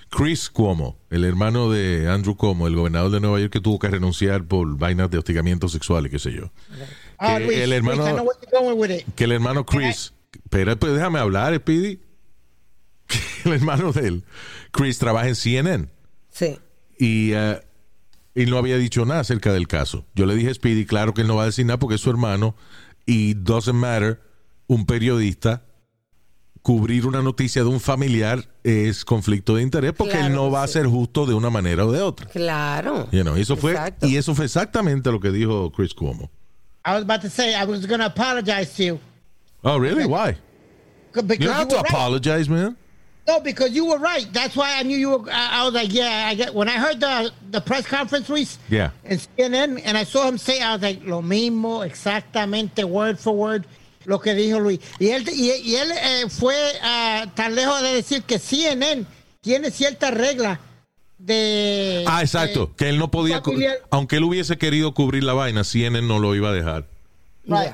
[0.09, 3.87] Chris Cuomo, el hermano de Andrew Cuomo, el gobernador de Nueva York que tuvo que
[3.89, 6.51] renunciar por vainas de hostigamiento sexual y qué sé yo.
[7.19, 9.05] Ah, Que Luis, el hermano- Luis, I know where you're going with it.
[9.15, 10.13] Que el hermano Chris,
[10.49, 11.99] pero pues déjame hablar, Speedy.
[13.43, 14.23] Que el hermano de él,
[14.71, 15.89] Chris, trabaja en CNN
[16.31, 16.57] Sí.
[16.97, 17.59] y eh,
[18.35, 20.05] él no había dicho nada acerca del caso.
[20.15, 22.01] Yo le dije a Speedy, claro que él no va a decir nada porque es
[22.01, 22.55] su hermano
[23.05, 24.21] y doesn't matter,
[24.67, 25.63] un periodista
[26.61, 30.67] cubrir una noticia de un familiar es conflicto de interés porque él no va a
[30.67, 32.27] ser justo de una manera o de otra.
[32.27, 33.07] Claro.
[33.11, 36.29] You know, eso fue y eso fue exactamente lo que dijo Chris Cuomo.
[36.85, 38.99] I was about to say, I was going to apologize to you.
[39.63, 40.05] Oh, really?
[40.05, 40.37] Why?
[41.13, 41.89] Because You don't have you to right.
[41.89, 42.77] apologize, man.
[43.27, 44.25] No, because you were right.
[44.33, 45.29] That's why I knew you were.
[45.31, 46.53] I, I was like, yeah, I get.
[46.55, 48.89] When I heard the the press conference, Luis, Yeah.
[49.05, 53.35] in CNN, and I saw him say, I was like, lo mismo, exactamente, word for
[53.35, 53.67] word,
[54.09, 54.79] lo que dijo Luis.
[54.99, 59.05] Y él, y, y él eh, fue ah, tan lejos de decir que CNN
[59.39, 60.59] tiene cierta regla
[61.19, 62.03] de.
[62.07, 62.65] Ah, exacto.
[62.67, 63.77] de- que él no podía, familiar.
[63.91, 66.87] aunque él hubiese querido cubrir la vaina, CNN no lo iba a dejar.
[67.45, 67.71] Right.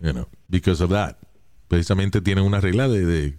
[0.00, 1.16] You know, because of that.
[1.68, 3.34] Precisamente tienen una regla de, de-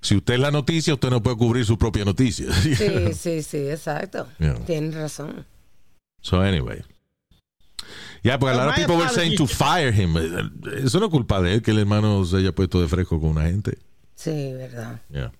[0.00, 2.46] si usted es la noticia, usted no puede cubrir su propia noticia.
[2.62, 2.74] Sí,
[3.14, 4.26] sí, sí, exacto.
[4.38, 4.54] Yeah.
[4.64, 5.44] Tienes razón.
[6.22, 6.82] so anyway.
[8.22, 10.16] Yeah, porque a lot of people were saying to fire him.
[10.84, 13.30] Eso no es culpa de él que el hermano se haya puesto de fresco con
[13.30, 13.78] una gente.
[14.14, 15.00] Sí, verdad.
[15.10, 15.32] Yeah.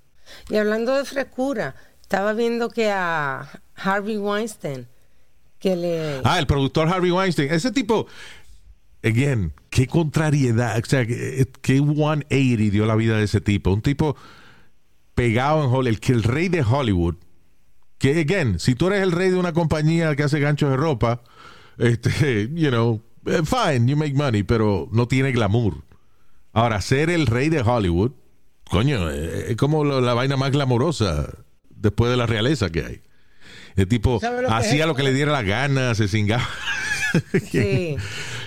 [0.48, 4.86] Y hablando de frescura, estaba viendo que a Harvey Weinstein,
[5.58, 6.20] que le...
[6.24, 7.52] Ah, el productor Harvey Weinstein.
[7.52, 8.06] Ese tipo,
[9.02, 10.78] again, qué contrariedad.
[10.78, 13.72] O sea, qué, qué 180 dio la vida de ese tipo.
[13.72, 14.16] Un tipo
[15.14, 17.16] pegado en Hollywood, el, que el rey de Hollywood.
[17.98, 21.22] Que, again, si tú eres el rey de una compañía que hace ganchos de ropa,
[21.78, 25.82] este, you know, eh, fine, you make money, pero no tiene glamour.
[26.52, 28.12] Ahora, ser el rey de Hollywood,
[28.70, 31.28] coño, eh, es como la vaina más glamorosa
[31.70, 33.02] después de la realeza que hay.
[33.76, 36.48] El tipo ¿Sabe lo que hacía lo que le diera la gana, se cingaba.
[37.50, 37.96] Sí.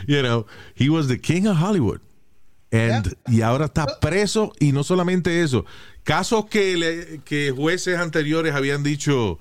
[0.08, 2.00] You know, he was the king of Hollywood.
[2.72, 5.66] And, Y ahora está preso y no solamente eso.
[6.04, 9.40] Casos que, le- que jueces anteriores habían dicho,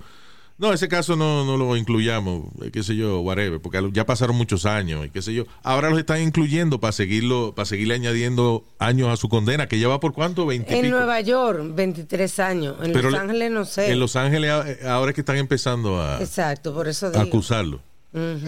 [0.61, 4.35] no, ese caso no, no lo incluyamos, eh, qué sé yo, whatever, porque ya pasaron
[4.37, 5.43] muchos años y qué sé yo.
[5.63, 9.99] Ahora los están incluyendo para seguirlo, para seguirle añadiendo años a su condena, que lleva
[9.99, 10.95] por cuánto, 20 y En pico?
[10.95, 12.75] Nueva York, 23 años.
[12.83, 13.91] En Pero Los le- Ángeles no sé.
[13.91, 17.81] En Los Ángeles a- ahora es que están empezando a, Exacto, por eso a acusarlo.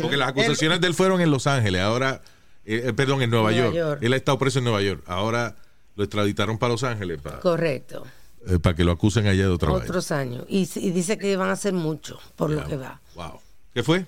[0.02, 2.22] Porque las acusaciones de él fueron en Los Ángeles, ahora,
[2.66, 3.76] eh, eh, perdón, en Nueva, Nueva York.
[3.76, 4.00] York.
[4.04, 5.02] Él ha estado preso en Nueva York.
[5.08, 5.56] Ahora
[5.96, 8.04] lo extraditaron para Los Ángeles para, Correcto.
[8.48, 9.84] Eh, para que lo acusen allá de otra vez.
[9.84, 10.46] Otros años.
[10.48, 13.02] Y, y dice que van a hacer mucho por lo que va.
[13.16, 13.40] Wow.
[13.74, 14.06] ¿Qué fue?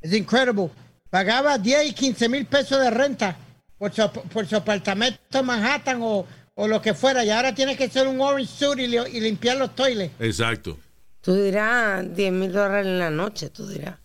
[0.00, 0.70] Es incredible.
[1.10, 3.36] Pagaba 10 y 15 mil pesos de renta
[3.78, 7.24] por su, por su apartamento en Manhattan o, o lo que fuera.
[7.24, 10.10] Y ahora tiene que ser un orange suit y, li- y limpiar los toiles.
[10.18, 10.78] Exacto.
[11.20, 13.96] Tú dirás 10 mil dólares en la noche, tú dirás.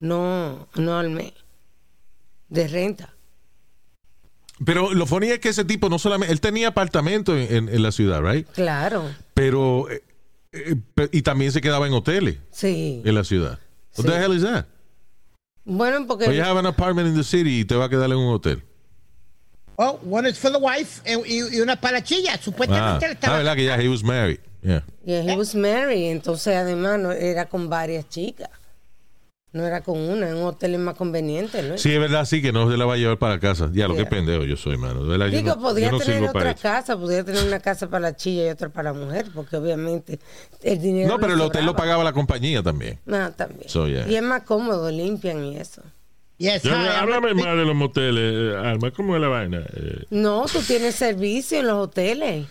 [0.00, 1.32] No, no al mes.
[2.48, 3.12] De renta.
[4.64, 6.32] Pero lo funny es que ese tipo no solamente.
[6.32, 8.46] Él tenía apartamento en, en- en la ciudad, right?
[8.52, 9.10] Claro.
[9.34, 9.90] Pero.
[9.90, 10.02] eh,
[10.52, 10.76] eh,
[11.12, 13.02] y también se quedaba en hoteles Sí.
[13.04, 13.58] en la ciudad.
[13.98, 14.10] What Sí.
[14.10, 14.64] the hell is that?
[15.64, 16.26] Bueno, porque.
[16.26, 18.32] Or you have an apartment in the city y te va a quedar en un
[18.32, 18.62] hotel.
[19.78, 22.32] Oh, one is for the wife y, y una para la chilla.
[22.34, 23.36] Ah, Supuestamente él ah, estaba.
[23.36, 24.38] verdad que ya, he was married.
[24.62, 24.82] Yeah.
[25.04, 28.48] Yeah, he was married, entonces además no, era con varias chicas.
[29.56, 31.78] No era con una, en un hotel es más conveniente, ¿no?
[31.78, 33.70] Sí, es verdad, sí, que no se la va a llevar para casa.
[33.72, 34.10] Ya, lo que Yeah.
[34.10, 35.06] pendejo yo soy, mano.
[35.06, 36.60] Verdad, yo Digo, no- podría yo no tener otra eso.
[36.62, 40.18] casa, podría tener una casa para la chilla y otra para la mujer, porque obviamente
[40.62, 41.08] el dinero.
[41.08, 42.98] No, pero el hotel lo pagaba la compañía también.
[43.06, 43.68] No, también.
[43.70, 44.06] So, yeah.
[44.06, 45.82] Y es más cómodo, limpian y eso.
[46.38, 48.90] Yes, hi, I'm háblame más de los moteles, eh, Alma.
[48.90, 49.62] ¿Cómo es la vaina?
[49.74, 52.46] Eh, No, tú tienes servicio en los hoteles.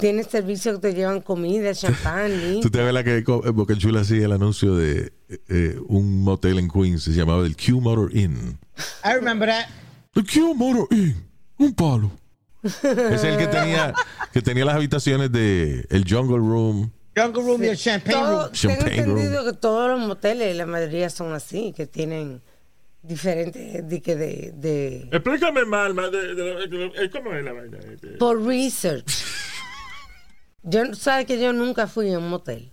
[0.00, 4.00] Tienes servicio que te llevan comida, champán, Tú te ves la que co- Boca Chula
[4.00, 8.14] hacía el anuncio de eh, eh, un motel en Queens, se llamaba el Q Motor
[8.16, 8.58] Inn.
[9.04, 9.66] I remember that.
[10.14, 11.14] El Q Motor Inn,
[11.58, 12.10] un palo.
[12.64, 13.92] es el que tenía,
[14.32, 16.90] que tenía las habitaciones de el Jungle Room.
[17.16, 18.52] Jungle Room y el Champagne Todo- Room.
[18.52, 22.40] tengo Champagne entendido que todos los moteles, la mayoría son así, que tienen
[23.02, 27.52] diferentes de, que de, de- explícame más, Alma, de, de- de- de- ¿cómo es la
[27.52, 27.76] vaina?
[27.78, 29.04] Eh, por research.
[30.64, 32.70] Yo sabes que yo nunca fui a un motel.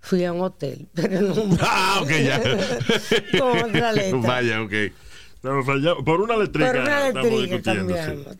[0.00, 2.40] Fui a un hotel, pero no un Ah, ok, ya.
[3.38, 4.18] Con otra letra.
[4.20, 4.72] Vaya, ok.
[6.04, 6.72] Por una letrica.
[6.72, 7.74] Por una letrica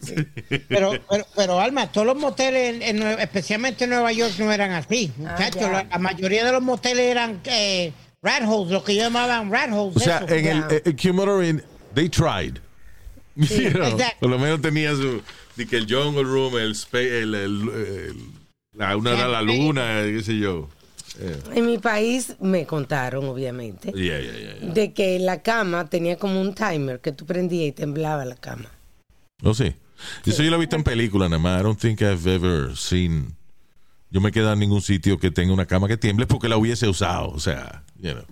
[0.01, 0.15] sí.
[0.15, 0.59] sí.
[0.69, 4.51] Pero, pero, pero, Alma, todos los moteles, en- en Nue- especialmente en Nueva York, no
[4.53, 5.13] eran así.
[5.17, 5.71] Muchachos, ya.
[5.71, 9.97] la, la mayoría de los moteles eran eh, rat holes, lo que llamaban rat holes.
[9.97, 10.35] O sea, eso.
[10.35, 10.77] en el, Ya.
[10.85, 11.63] el Q Motor Inn,
[11.95, 12.59] they tried.
[13.37, 14.17] You know, exacto.
[14.21, 15.23] por lo menos tenía su.
[15.59, 16.73] De que el Jungle Room, el.
[16.75, 18.17] spa- el, el- el-
[18.77, 20.69] la, una era la luna, qué sé yo.
[21.53, 24.73] En mi país me contaron, obviamente, Yeah, yeah, yeah, yeah.
[24.73, 28.71] de que la cama tenía como un timer que tú prendías y temblaba la cama.
[29.43, 29.75] No sé.
[30.25, 31.61] Eso yo lo he visto en películas nada más.
[31.61, 33.35] I don't think I've ever seen.
[34.11, 36.57] Yo me he quedado en ningún sitio que tenga una cama que tiemble porque la
[36.57, 37.31] hubiese usado.
[37.31, 38.25] O sea, you know.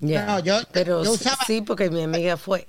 [0.00, 2.66] No, yo- Pero yo sí- usaba- sí, porque mi amiga fue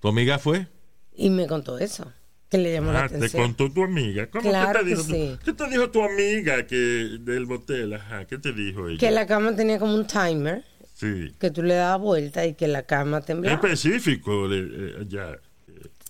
[0.00, 0.66] ¿Tu amiga fue?
[1.14, 2.12] y me contó eso,
[2.50, 3.42] que le llamó la Ah, te atención.
[3.42, 4.26] contó tu amiga.
[4.28, 5.38] ¿Cómo Claro ¿Qué, te dijo tu- sí.
[5.44, 6.76] ¿Qué te dijo tu amiga que
[7.20, 7.92] del motel?
[7.94, 8.98] Ajá, ¿qué te dijo ella?
[8.98, 11.32] Que la cama tenía como un timer Sí.
[11.38, 13.54] que tú le dabas vuelta y que la cama temblaba.
[13.54, 15.36] Específico, eh, ya.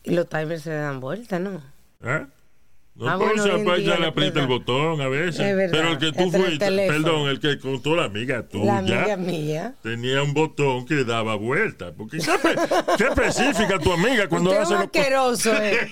[0.03, 1.63] Y los timers se dan vuelta, ¿no?
[2.03, 2.27] ¿Ah?
[2.95, 5.41] No, Ah, pues, bueno, ya, le aprieta el botón a veces.
[5.41, 8.65] Es verdad, Pero el que tú fuiste, perdón, el que contó la amiga tuya.
[8.67, 9.75] La amiga mía.
[9.83, 11.93] Tenía un botón que daba vuelta.
[11.93, 12.57] Porque qué, pe-
[12.99, 15.91] qué específica tu amiga cuando hace los asqueroso, eh.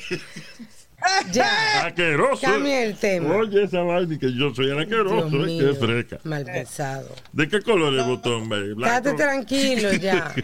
[1.33, 1.87] ya.
[1.87, 2.43] Asqueroso.
[2.43, 3.37] Cambie el tema.
[3.37, 5.31] Oye, esa vaina que yo soy el asqueroso.
[5.31, 6.19] Dios eh, mío, Qué freca.
[6.25, 7.09] Mal pensado.
[7.33, 8.51] ¿De qué color el botón?
[8.51, 8.75] baby?
[8.77, 9.17] Quédate Blanco.
[9.17, 10.35] tranquilo ya.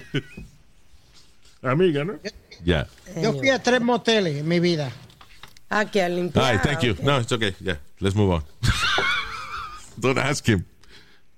[1.62, 2.14] Amiga, ¿no?
[2.64, 2.86] Ya.
[3.20, 4.90] Yo fui a tres moteles en mi vida.
[5.76, 6.44] Ah, que al limpiar.
[6.44, 6.92] Ay, thank you.
[6.92, 7.00] ok.
[7.00, 7.52] No, it's okay.
[7.60, 8.44] Yeah, let's move on.
[9.96, 10.64] Don't ask him.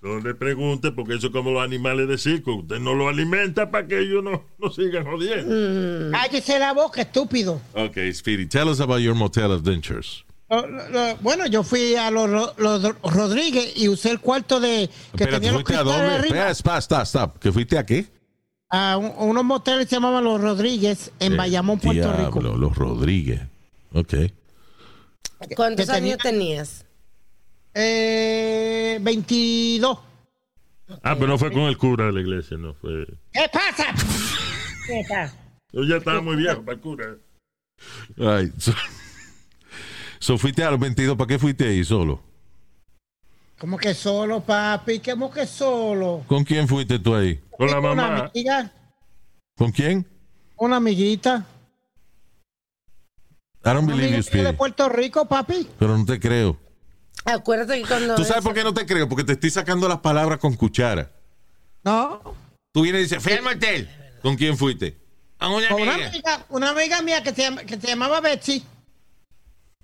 [0.02, 2.56] No le pregunte porque eso es como los animales de circo.
[2.56, 5.52] Usted no lo alimenta para que ellos no, no sigan jodiendo.
[5.54, 6.12] Mm.
[6.12, 7.60] Cállese la boca, estúpido.
[7.74, 10.24] Okay, Speedy, tell us about your motel adventures.
[10.48, 14.60] Lo- lo- lo- bueno, yo fui a los, Ro- los Rodríguez y usé el cuarto
[14.60, 16.16] de que Espera, ¿tú tenía los fuiste a dónde?
[16.18, 17.38] Espera, stop, stop, stop.
[17.40, 18.06] ¿Que fuiste a qué?
[18.70, 22.40] A un- unos moteles se llamaban Los Rodríguez en Bayamón, Puerto Diablo, Rico.
[22.56, 23.40] los Rodríguez.
[23.96, 24.14] Ok.
[25.54, 26.84] ¿Cuántos años tenías?
[27.74, 29.98] Eh, 22.
[31.02, 33.06] Ah, pero no fue con el cura de la iglesia, no fue.
[33.32, 33.86] ¿Qué pasa?
[34.86, 35.34] ¿Qué pasa?
[35.72, 37.16] Yo ya estaba muy viejo para el cura.
[38.18, 38.72] Ay, so,
[40.18, 42.22] so fuiste a los 22, ¿para qué fuiste ahí solo?
[43.58, 45.00] ¿Cómo que solo, papi?
[45.00, 46.22] ¿Cómo que solo?
[46.26, 47.40] ¿Con quién fuiste tú ahí?
[47.56, 48.30] Con la Una mamá.
[48.32, 48.70] amiga,
[49.56, 50.06] ¿Con quién?
[50.58, 51.46] una amiguita.
[53.66, 54.52] I don't believe you, amiga de Speedy.
[54.56, 55.68] Puerto Rico, papi.
[55.78, 56.58] Pero no te creo.
[57.24, 58.14] Acuérdate que cuando.
[58.14, 59.08] ¿Tú sabes por qué no te creo?
[59.08, 61.10] Porque te estoy sacando las palabras con cuchara.
[61.82, 62.20] No.
[62.72, 63.88] Tú vienes y dices, fui al motel.
[64.22, 64.96] ¿Con quién fuiste?
[65.38, 66.46] A una Con una amiga.
[66.48, 68.64] una amiga mía que se, llama- que se llamaba Betsy.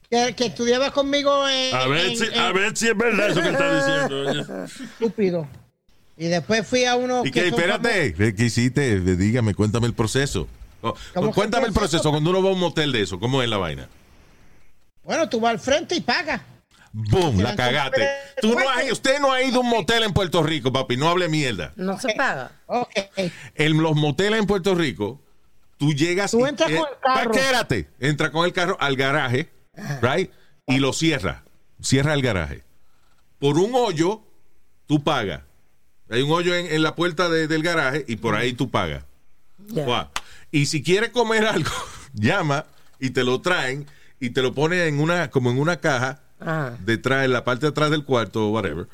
[0.08, 1.74] Que, que estudiaba conmigo en.
[1.74, 3.74] A ver, en- si, en- a ver si es verdad eso que está
[4.06, 4.64] diciendo.
[5.00, 5.48] Estúpido.
[6.16, 7.22] Y después fui a uno.
[7.24, 7.48] ¿Y qué?
[7.50, 8.14] son Espérate.
[8.34, 9.00] ¿Qué hiciste?
[9.00, 10.46] Dígame, cuéntame el proceso.
[10.82, 12.10] Oh, ¿Cómo que cuéntame el proceso?
[12.10, 13.18] cuando uno va a un motel de eso.
[13.20, 13.88] ¿Cómo es la vaina?
[15.04, 16.40] Bueno, tú vas al frente y pagas.
[16.92, 18.06] Boom, Te la cagaste.
[18.42, 20.96] Tú no has- usted no ha ido a un motel en Puerto Rico, papi.
[20.96, 21.72] No hable mierda.
[21.76, 22.52] No se paga.
[22.66, 22.90] Ok.
[23.54, 25.20] En los moteles en Puerto Rico,
[25.78, 27.34] tú llegas Tú y- entras con el carro.
[27.34, 27.88] Espérate.
[27.98, 29.50] Entra con el carro al garaje,
[30.02, 30.30] right?
[30.66, 31.44] Y lo cierra.
[31.80, 32.62] Cierra el garaje.
[33.38, 34.22] Por un hoyo,
[34.86, 35.40] tú pagas.
[36.10, 39.04] Hay un hoyo en, en la puerta de- del garaje y por ahí tú pagas.
[40.50, 41.70] Y si quieres comer algo,
[42.12, 42.66] llama
[43.00, 43.86] y te lo traen
[44.20, 46.76] y te lo ponen en una, como en una caja Ajá.
[46.84, 48.86] detrás, en la parte de atrás del cuarto o whatever.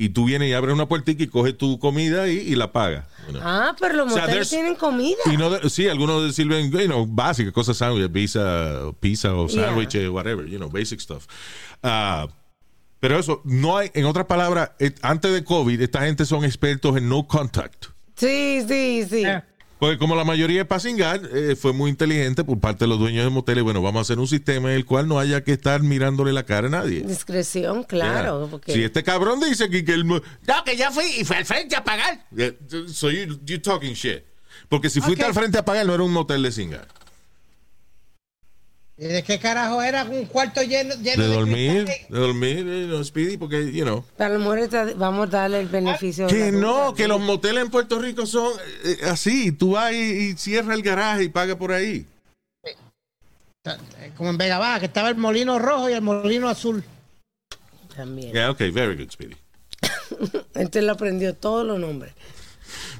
[0.00, 3.04] Y tú vienes y abres una puertica y coges tu comida y, y la pagas.
[3.26, 3.42] you know.
[3.44, 5.16] Ah, pero los O sea, moteles tienen comida.
[5.26, 9.64] Y no de- sí, algunos sirven, you know, básicas, cosas sándwiches, pizza, pizza o Yeah.
[9.66, 11.26] sándwiches, whatever, you know, basic stuff.
[11.82, 12.28] Ah,
[13.00, 16.96] pero eso, no hay, en otras palabras, eh, antes de COVID, esta gente son expertos
[16.96, 17.86] en no contact.
[18.14, 19.24] Sí, sí, sí.
[19.24, 19.42] Eh.
[19.78, 22.98] Porque como la mayoría es para cingar, eh, fue muy inteligente por parte de los
[22.98, 23.62] dueños de moteles.
[23.62, 26.44] Bueno, vamos a hacer un sistema en el cual no haya que estar mirándole la
[26.44, 27.02] cara a nadie.
[27.02, 28.40] Discreción, claro.
[28.40, 28.50] Yeah.
[28.50, 30.06] Porque Si este cabrón dice aquí que el...
[30.06, 30.20] No,
[30.64, 32.26] que ya fui y fue al frente a pagar.
[32.34, 32.52] Yeah,
[32.88, 34.24] So you, you talking shit.
[34.68, 36.88] Porque si fuiste al frente a pagar, no era un motel de cingar.
[39.00, 42.08] ¿Y de qué carajo era un cuarto lleno, lleno De dormir, cristales?
[42.10, 44.04] de dormir, you know, Speedy, porque, you know.
[44.18, 46.26] a lo mejor está- vamos a darle el beneficio.
[46.26, 46.94] de Que no, duda.
[46.96, 48.52] que los moteles en Puerto Rico son
[48.84, 49.52] eh, así.
[49.52, 49.96] Tú vas y,
[50.30, 52.06] y cierras el garaje y pagas por ahí.
[54.16, 56.82] Como en Vega Baja, que estaba el molino rojo y el molino azul.
[57.94, 58.32] También.
[58.32, 59.36] Yeah, okay, very good, Speedy.
[60.54, 62.12] Este lo aprendió todos los nombres.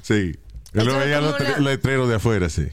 [0.01, 0.37] Sí.
[0.73, 2.67] Yo lo veía los letreros de afuera, sí.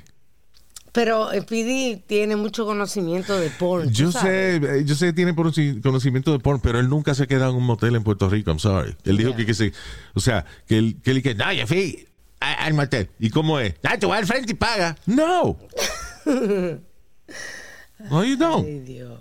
[0.97, 3.90] Pero eh, Pidi tiene mucho conocimiento de porn.
[3.90, 4.62] Yo sabes.
[4.62, 7.26] sé, eh, yo sé que tiene conoci- conocimiento de porn, pero él nunca se ha
[7.26, 8.97] quedado en un motel en Puerto Rico, I'm sorry.
[9.05, 9.74] Él dijo que, que se,
[10.14, 12.09] o sea, que él, que él que, no, yo fui
[12.40, 13.11] al motel.
[13.18, 13.74] ¿Y cómo es?
[13.82, 14.97] Ah, tú vas al frente y paga.
[15.05, 15.59] No.
[18.11, 18.66] no, you don't.
[18.66, 19.20] Ay, Dios.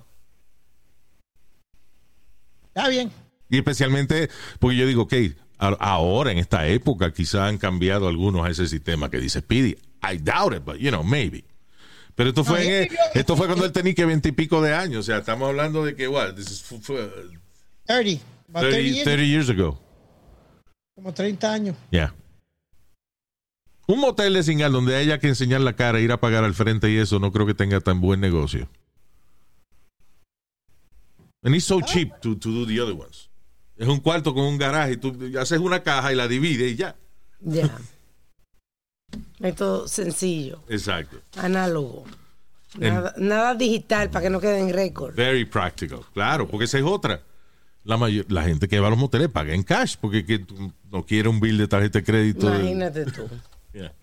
[2.68, 3.12] Está bien.
[3.50, 5.14] Y especialmente, porque yo digo, ok,
[5.58, 9.76] ahora en esta época quizá han cambiado algunos a ese sistema que dice Speedy.
[10.10, 11.44] I doubt it, but you know, maybe.
[12.16, 15.00] Pero esto fue, No, en- yo- esto fue cuando él tenía que veintipico de años.
[15.02, 16.96] O sea, estamos hablando de que, what, this is fu- fu-
[17.86, 18.22] 30.
[18.50, 19.82] About 30 30, years, 30 years ago.
[20.96, 21.76] Como 30 años.
[21.92, 22.14] Yeah.
[23.88, 26.90] Un motel de singal donde haya que enseñar la cara, ir a pagar al frente
[26.90, 28.68] y eso, no creo que tenga tan buen negocio.
[31.44, 33.30] And it's so cheap to, to do the other ones.
[33.78, 36.76] Es un cuarto con un garaje y tú haces una caja y la divides y
[36.76, 36.96] ya.
[37.42, 37.70] Ya.
[39.40, 41.18] Método sencillo, Exacto.
[41.38, 42.06] análogo.
[42.78, 45.16] Nada, nada digital para que no quede en récord.
[45.16, 46.02] Very practical.
[46.14, 47.22] Claro, porque esa es otra.
[47.86, 50.46] La, mayor- la gente que va a los moteles paga en cash porque que
[50.92, 52.50] no quiere un bill de tarjeta de crédito.
[52.50, 53.30] de- Imagínate tú.
[53.74, 53.94] Yeah.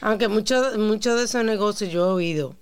[0.00, 2.56] Aunque muchos mucho de esos negocios yo he oído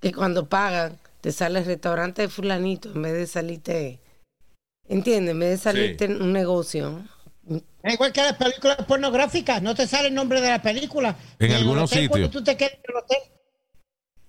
[0.00, 4.00] que cuando pagan te sale el restaurante de fulanito en vez de salirte,
[4.88, 5.32] ¿entiendes?
[5.32, 7.02] En vez de salirte en un negocio.
[7.82, 9.60] Es igual que las películas pornográficas.
[9.62, 11.16] No te sale el nombre de la película.
[11.38, 12.30] En algunos sitios.
[12.30, 13.18] Tú te quedas en el hotel.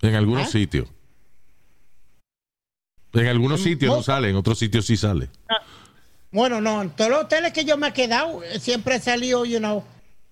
[0.02, 0.52] En algunos ¿Ah?
[0.52, 0.90] sitios.
[3.14, 4.04] En algunos sitios no no.
[4.04, 5.30] sale, en otros sitios sí sale.
[6.32, 6.82] Bueno, no.
[6.82, 9.78] En todos los hoteles que yo me he quedado, eh, siempre he salido, you know.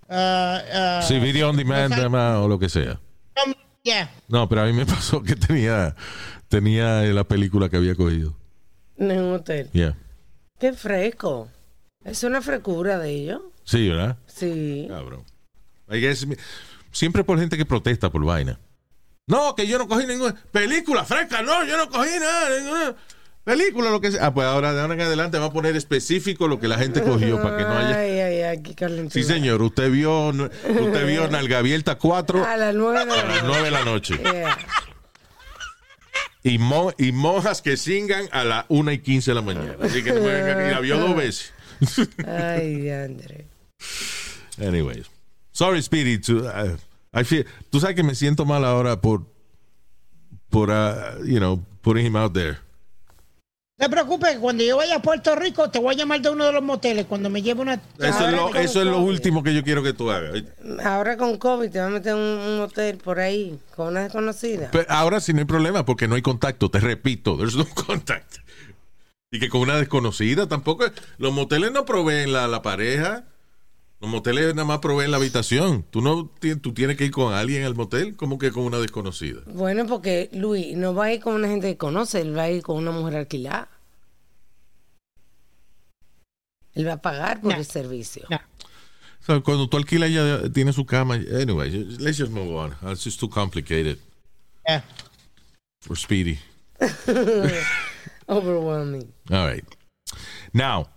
[0.10, 3.00] uh, uh, Sí, video on demand además, o lo que sea.
[3.46, 3.54] um,
[3.84, 4.12] yeah.
[4.28, 5.96] No, pero a mí me pasó que tenía,
[6.50, 8.36] tenía la película que había cogido.
[8.98, 9.70] En un hotel.
[9.72, 9.96] Yeah.
[10.60, 11.48] Qué fresco.
[12.06, 13.42] Es una frescura de ellos.
[13.64, 14.18] Sí, ¿verdad?
[14.28, 14.86] Sí.
[14.90, 15.24] Cabrón.
[15.92, 16.26] I guess,
[16.92, 18.60] siempre por gente que protesta por vaina.
[19.28, 22.96] No, que yo no cogí ninguna película fresca, no, yo no cogí nada, ninguna
[23.46, 24.26] película, lo que sea.
[24.28, 27.02] Ah, pues ahora de ahora en adelante va a poner específico lo que la gente
[27.02, 28.00] cogió para que no haya.
[28.00, 29.12] Ay, ay, ay, qué calentura.
[29.14, 33.36] Sí, señor, usted vio, usted vio Nalga Abierta 4 A las nueve de a la
[33.36, 34.18] las 9 de la noche.
[34.18, 34.58] Yeah.
[36.46, 39.76] Y, mo- y monjas que singan a las 1 y 15 de la mañana.
[39.82, 41.53] Así que no me vengan, y la vio dos veces.
[42.28, 43.48] Ay, diandre.
[44.60, 45.08] Anyways.
[45.52, 46.18] Sorry, Speedy.
[46.20, 46.78] to- uh,
[47.14, 49.26] I feel, tú sabes que me siento mal ahora por,
[50.50, 52.58] por uh, you know, putting him out there.
[53.80, 56.46] No te preocupes, cuando yo vaya a Puerto Rico, te voy a llamar de uno
[56.46, 57.82] de los moteles cuando me lleve una.
[58.00, 59.08] Eso, es lo, con eso es lo COVID.
[59.10, 60.44] último que yo quiero que tú hagas.
[60.84, 64.70] Ahora con COVID te vas a meter un, un hotel por ahí con una desconocida.
[64.72, 66.70] Pero ahora sí no hay problema porque no hay contacto.
[66.70, 68.38] Te repito, there's no contact.
[69.34, 70.86] Y que con una desconocida tampoco.
[71.18, 73.26] Los moteles no proveen la, la pareja.
[74.00, 75.84] Los moteles nada más proveen la habitación.
[75.90, 76.30] Tú no
[76.62, 79.42] tú tienes que ir con alguien al motel como que con una desconocida.
[79.48, 82.52] Bueno, porque Luis no va a ir con una gente que conoce, él va a
[82.52, 83.70] ir con una mujer alquilada.
[86.74, 87.58] Él va a pagar por No.
[87.58, 88.26] el servicio.
[88.30, 88.38] No.
[88.38, 91.16] O sea, cuando tú alquilas ya tiene su cama.
[91.16, 92.76] Anyway, let's just move on.
[92.92, 93.98] It's just too complicated
[94.68, 94.84] Yeah.
[95.82, 96.40] for Speedy.
[98.28, 99.13] Overwhelming.
[99.30, 99.66] All right.
[100.52, 100.88] Now,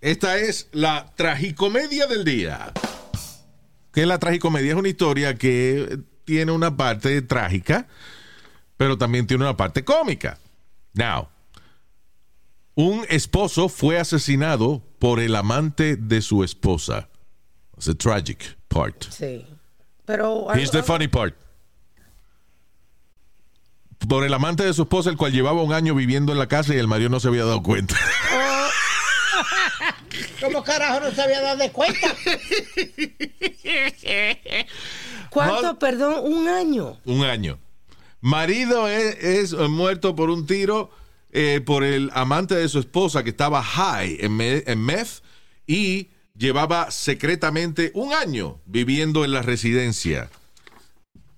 [0.00, 2.72] esta es la tragicomedia del día.
[3.92, 4.72] ¿Qué es la tragicomedia?
[4.72, 7.86] Es una historia que tiene una parte trágica,
[8.76, 10.38] pero también tiene una parte cómica.
[10.94, 11.28] Now,
[12.74, 17.08] un esposo fue asesinado por el amante de su esposa.
[17.76, 19.04] It's the tragic part.
[19.10, 19.46] Sí.
[20.04, 21.34] Pero Here's the funny part.
[24.08, 26.74] Por el amante de su esposa, el cual llevaba un año viviendo en la casa
[26.74, 27.96] y el marido no se había dado cuenta.
[30.40, 32.14] ¿Cómo carajo no se había dado cuenta?
[35.30, 36.16] ¿Cuánto, perdón?
[36.32, 36.98] Un año.
[37.04, 37.58] un año.
[38.20, 40.90] Marido es, es muerto por un tiro
[41.32, 45.22] eh, por el amante de su esposa que estaba high en, me- en meth
[45.66, 50.30] y llevaba secretamente un año viviendo en la residencia.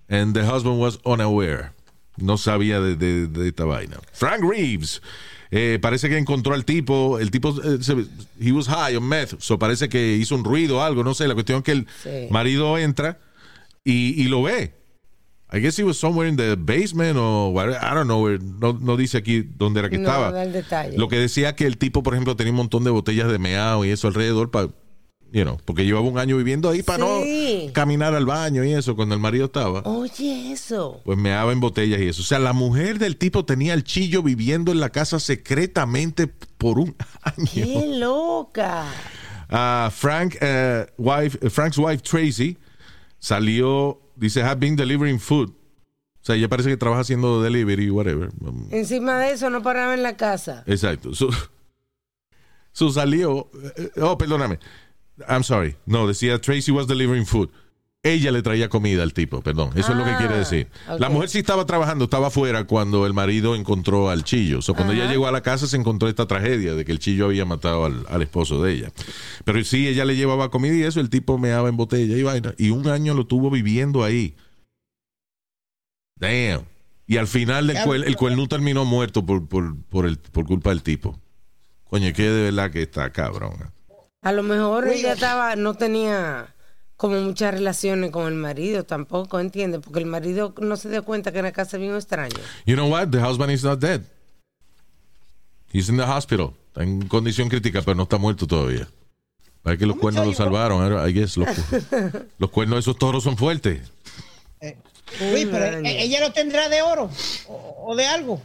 [0.09, 1.73] And the husband was unaware.
[2.19, 3.99] No sabía de, de- de esta vaina.
[4.13, 5.03] Frank Reeves.
[5.53, 8.05] eh, parece que encontró al tipo, el tipo, eh, se-
[8.41, 11.29] he was high on meth, so parece que hizo un ruido o algo, no sé,
[11.29, 12.27] la cuestión es que el Sí.
[12.31, 13.19] marido entra
[13.85, 14.73] y, y lo ve.
[15.53, 18.97] I guess he was somewhere in the basement o I don't know, where- no, no
[18.97, 20.33] dice aquí dónde era que No, estaba.
[20.33, 20.99] da el detalle.
[20.99, 23.85] Lo que decía que el tipo, por ejemplo, tenía un montón de botellas de meao
[23.85, 24.71] y eso alrededor para,
[25.37, 27.65] you know, porque llevaba un año viviendo ahí para Sí.
[27.67, 29.83] no caminar al baño y eso cuando el marido estaba.
[29.85, 31.03] Oye, eso.
[31.05, 32.23] Pues meaba en botellas y eso.
[32.23, 36.79] O sea, la mujer del tipo tenía el chillo viviendo en la casa secretamente por
[36.79, 37.47] un año.
[37.53, 38.87] ¡Qué loca!
[39.51, 42.57] Ah, Frank, eh, wife, eh, Frank's wife Tracy
[43.19, 45.51] salió, dice, have been delivering food.
[45.51, 48.31] O sea, ella parece que trabaja haciendo delivery, whatever.
[48.41, 50.65] Um, Encima de eso no paraba en la casa.
[50.67, 51.15] Exacto.
[51.15, 51.29] Su,
[52.73, 53.49] su salió.
[53.77, 54.59] eh, Oh, perdóname.
[55.29, 55.77] I'm sorry.
[55.87, 57.49] No, decía Tracy was delivering food.
[58.03, 59.71] Ella le traía comida al tipo, perdón.
[59.75, 60.69] Eso es lo que Ah, quiere decir.
[61.01, 64.61] La mujer sí estaba trabajando, estaba afuera cuando el marido encontró al chillo.
[64.61, 67.01] O sea, cuando ella llegó a la casa se encontró esta tragedia de que el
[67.01, 68.93] chillo había matado al, al esposo de ella.
[69.45, 72.55] Pero sí, ella le llevaba comida y eso, el tipo meaba en botella y vaina.
[72.59, 74.37] Y un año lo tuvo viviendo ahí.
[76.21, 76.63] Damn.
[77.09, 80.71] Y al final del cuel, el cuernú terminó muerto por, por, por, el, por culpa
[80.71, 81.19] del tipo.
[81.89, 83.55] Coño, que de verdad que está cabrón.
[84.27, 86.53] A lo mejor ella estaba, no tenía
[86.97, 89.83] como muchas relaciones con el marido tampoco, ¿entiendes?
[89.85, 92.35] Porque el marido no se dio cuenta que en la casa un extraño.
[92.65, 93.11] You know what?
[93.11, 94.01] The husband is not dead.
[95.73, 96.55] He's in the hospital.
[96.67, 98.89] Está en condición crítica, pero no está muerto todavía.
[99.63, 101.09] Parece que los cuernos lo salvaron.
[101.09, 101.37] I guess.
[101.37, 101.49] Los,
[102.39, 103.93] los cuernos de esos toros son fuertes.
[105.21, 107.09] Luis, Un pero ella lo tendrá de oro
[107.47, 108.43] o, o de algo.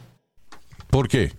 [0.91, 1.33] ¿Por qué?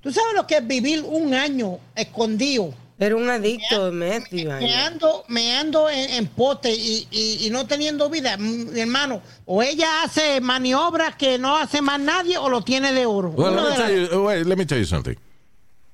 [0.00, 2.72] ¿Tú sabes lo que es vivir un año escondido?
[3.02, 4.60] Era un adicto de meth y vaina.
[4.60, 9.20] Meando, meando en, en pote y, y- y no teniendo vida, Mm, mi hermano.
[9.44, 13.30] O ella hace maniobras que no hace más nadie o lo tiene de oro.
[13.30, 15.16] Well, let, me de tell you, wait, let me tell you something.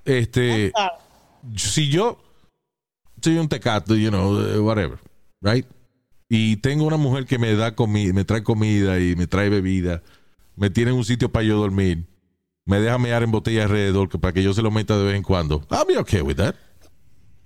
[0.05, 0.71] Este,
[1.57, 2.19] si yo
[3.23, 4.99] soy un tecato, you know, eh, whatever,
[5.41, 5.65] right?
[6.29, 10.03] Y tengo una mujer que me da comida, me trae comida y me trae bebida,
[10.57, 12.05] me tiene un sitio para yo dormir,
[12.67, 15.23] me deja mear en botella alrededor para que yo se lo meta de vez en
[15.23, 15.65] cuando.
[15.71, 16.55] I'll be okay with that.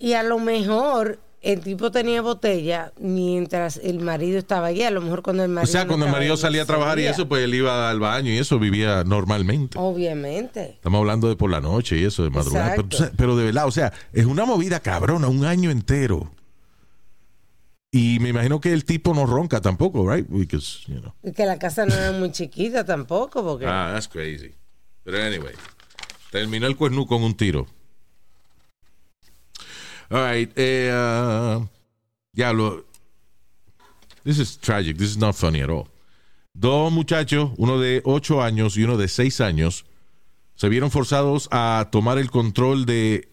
[0.02, 4.82] Y a lo mejor el tipo tenía botella mientras el marido estaba allí.
[4.82, 5.70] A lo mejor cuando el O marido.
[5.70, 8.32] sea, no cuando el marido salía a trabajar y eso, pues él iba al baño
[8.32, 9.78] y eso vivía normalmente.
[9.78, 10.72] Obviamente.
[10.72, 12.74] Estamos hablando de por la noche y eso, de madrugada.
[12.74, 16.32] Pero, pero de verdad, o sea, es una movida cabrona, un año entero.
[17.92, 20.26] Y me imagino que el tipo no ronca tampoco, right?
[20.28, 21.12] Because, you know.
[21.22, 23.66] Y que la casa no era muy chiquita tampoco, porque.
[23.66, 24.52] Ah, that's crazy.
[25.04, 25.52] But anyway,
[26.32, 27.68] terminó el cuerno con un tiro.
[30.10, 31.64] All right, eh, uh,
[32.32, 32.84] ya lo.
[34.24, 34.96] This is tragic.
[34.98, 35.88] This is not funny at all.
[36.54, 39.86] Dos muchachos, uno de 8 años y uno de 6 años,
[40.54, 43.28] se vieron forzados a tomar el control de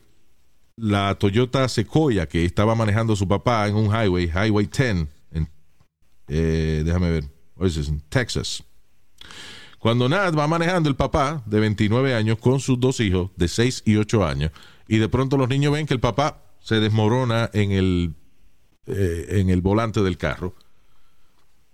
[0.77, 5.49] la Toyota Sequoia que estaba manejando su papá en un highway, Highway 10, en,
[6.29, 7.25] eh, déjame ver,
[7.59, 8.63] this, en Texas.
[9.79, 13.83] Cuando Nat va manejando el papá de 29 años con sus dos hijos de 6
[13.85, 14.51] y 8 años,
[14.87, 18.13] y de pronto los niños ven que el papá se desmorona en el,
[18.85, 20.53] eh, en el volante del carro.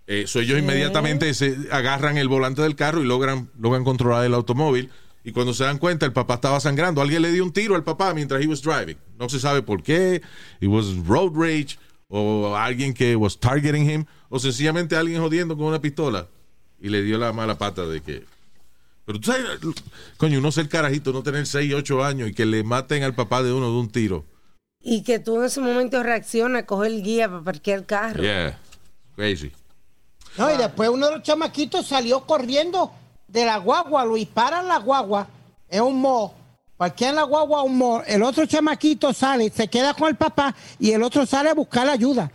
[0.08, 4.34] Eh, so ellos inmediatamente se agarran el volante del carro y logran, logran controlar el
[4.34, 4.90] automóvil.
[5.26, 7.02] Y cuando se dan cuenta, el papá estaba sangrando.
[7.02, 8.96] Alguien le dio un tiro al papá mientras he was driving.
[9.20, 10.22] No se sabe por qué.
[10.62, 11.78] It was road rage.
[12.08, 14.06] O alguien que was targeting him.
[14.30, 16.30] O sencillamente alguien jodiendo con una pistola.
[16.80, 18.24] Y le dio la mala pata de que.
[19.04, 19.46] Pero tú sabes,
[20.16, 23.44] coño, uno ser carajito, no tener 6, 8 años y que le maten al papá
[23.44, 24.26] de uno de un tiro.
[24.88, 28.22] Y que tú en ese momento reaccionas, coger el guía para parquear el carro.
[28.22, 28.56] Yeah.
[29.16, 29.52] Crazy.
[30.38, 32.92] No, y después uno de los chamaquitos salió corriendo
[33.28, 35.28] de la guagua, Luis, paran la guagua,
[35.68, 36.36] es un mo,
[36.78, 40.92] parquean la guagua un mo, el otro chamaquito sale, se queda con el papá y
[40.92, 42.32] el otro sale a buscar ayuda.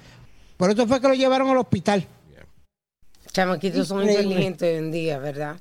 [0.56, 2.04] Por eso fue que lo llevaron al hospital.
[3.32, 4.24] Chamaquitos son Increíble.
[4.24, 5.60] inteligentes hoy en día, ¿verdad?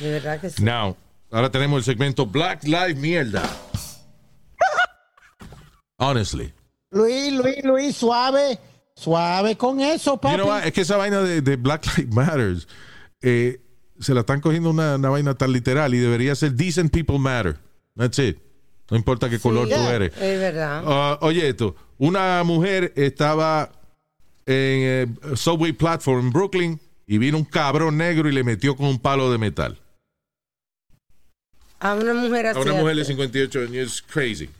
[0.00, 0.64] De verdad que sí.
[0.64, 0.96] Now,
[1.30, 3.42] ahora tenemos el segmento Black Lives Mierda.
[6.02, 6.52] Honestly.
[6.90, 8.58] Luis, Luis, Luis, suave,
[8.94, 10.36] suave con eso, You papi.
[10.36, 10.66] know what?
[10.66, 12.68] Es que esa vaina de, de Black Lives Matters,
[13.22, 13.60] eh,
[14.00, 17.56] se la están cogiendo una, una vaina tan literal y debería ser decent people matter.
[17.96, 18.38] That's it.
[18.90, 20.12] No importa qué color tú eres.
[20.16, 20.82] Es verdad.
[20.84, 23.70] Ah, oye esto, una mujer estaba
[24.44, 28.86] en eh, Subway Platform en Brooklyn y vino un cabrón negro y le metió con
[28.86, 29.78] un palo de metal.
[31.80, 32.58] A una mujer así.
[32.58, 34.50] A una mujer de 58 años, crazy.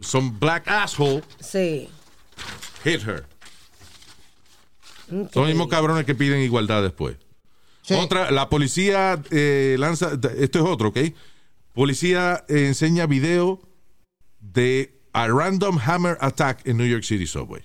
[0.00, 1.88] Some black asshole Sí.
[2.84, 3.24] hit her.
[5.08, 7.16] Son los mismos cabrones que piden igualdad después.
[7.82, 7.94] Sí.
[7.94, 10.98] Otra, la policía eh, lanza, esto es otro, ¿ok?
[11.72, 13.60] Policía eh, enseña video
[14.40, 17.62] de a random hammer attack en New York City subway.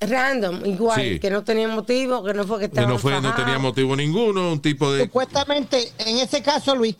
[0.00, 1.18] Random, igual, Sí.
[1.20, 3.94] que no tenía motivo, que no fue que Que estaba no fue, no tenía motivo
[3.96, 6.96] ninguno, un tipo de Supuestamente, en ese caso, Luis,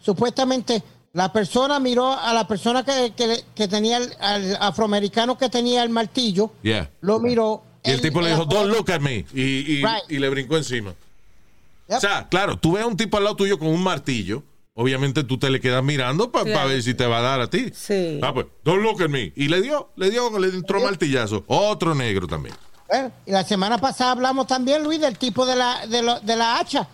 [0.00, 0.82] supuestamente
[1.12, 5.82] la persona miró a la persona que, que- que tenía, el, al afroamericano que tenía
[5.82, 6.90] el martillo, Yeah.
[7.00, 7.62] lo miró.
[7.84, 9.26] Y el tipo le dijo, don't look at me.
[9.34, 10.04] Y, y- Right.
[10.08, 10.94] y le brincó encima.
[11.88, 11.96] Yep.
[11.98, 14.42] O sea, claro, tú ves a un tipo al lado tuyo con un martillo.
[14.74, 16.68] Obviamente tú te le quedas mirando para Claro.
[16.70, 17.70] ver si te va a dar a ti.
[17.74, 18.18] Sí.
[18.22, 19.32] Ah, pues, don't look at me.
[19.36, 21.44] Y le dio, le dio, le entró martillazo.
[21.46, 22.54] Otro negro también.
[22.88, 26.36] Bueno, y la semana pasada hablamos también, Luis, del tipo de la, de, lo- de
[26.36, 26.88] la hacha.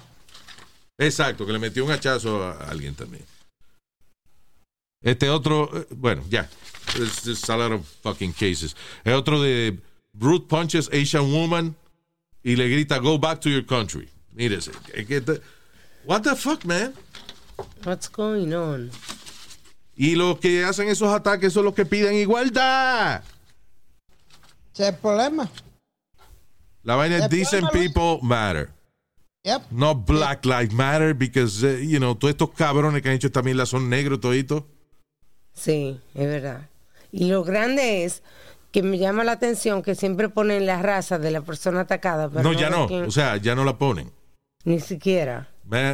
[0.96, 3.24] Exacto, que le metió un hachazo a alguien también.
[5.02, 6.48] Este otro, eh, bueno, ya.
[6.94, 8.74] There's, there's a lot of fucking cases.
[9.04, 9.78] El otro de
[10.12, 11.76] Brute punches Asian woman
[12.42, 14.08] y le grita, go back to your country.
[14.34, 14.72] Mírese.
[16.04, 16.94] what the fuck, man?
[17.84, 18.90] What's going on?
[19.96, 23.22] Y los que hacen esos ataques son los que piden igualdad.
[24.72, 25.50] Ese es el problema.
[26.84, 28.70] La vaina es De decent people matter.
[29.44, 29.70] Yep.
[29.70, 33.42] No Black Lives Matter, because, eh, you know, todos estos cabrones que han hecho esta
[33.42, 34.64] mierda son negros toditos.
[35.58, 36.68] Sí, es verdad.
[37.10, 38.22] Y lo grande es
[38.70, 42.28] que me llama la atención que siempre ponen la raza de la persona atacada.
[42.30, 42.86] Pero No, ya no.
[42.86, 44.12] quién- O sea, ya no la ponen.
[44.64, 45.48] ni siquiera.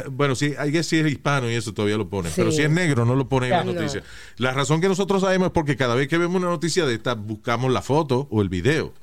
[0.09, 2.31] Bueno, sí, hay que si es hispano y eso todavía lo ponen.
[2.31, 2.35] Sí.
[2.41, 3.73] Pero si es negro, no lo ponen en la no.
[3.73, 4.03] noticia.
[4.37, 7.13] La razón que nosotros sabemos es porque cada vez que vemos una noticia de esta,
[7.15, 8.93] buscamos la foto o el video.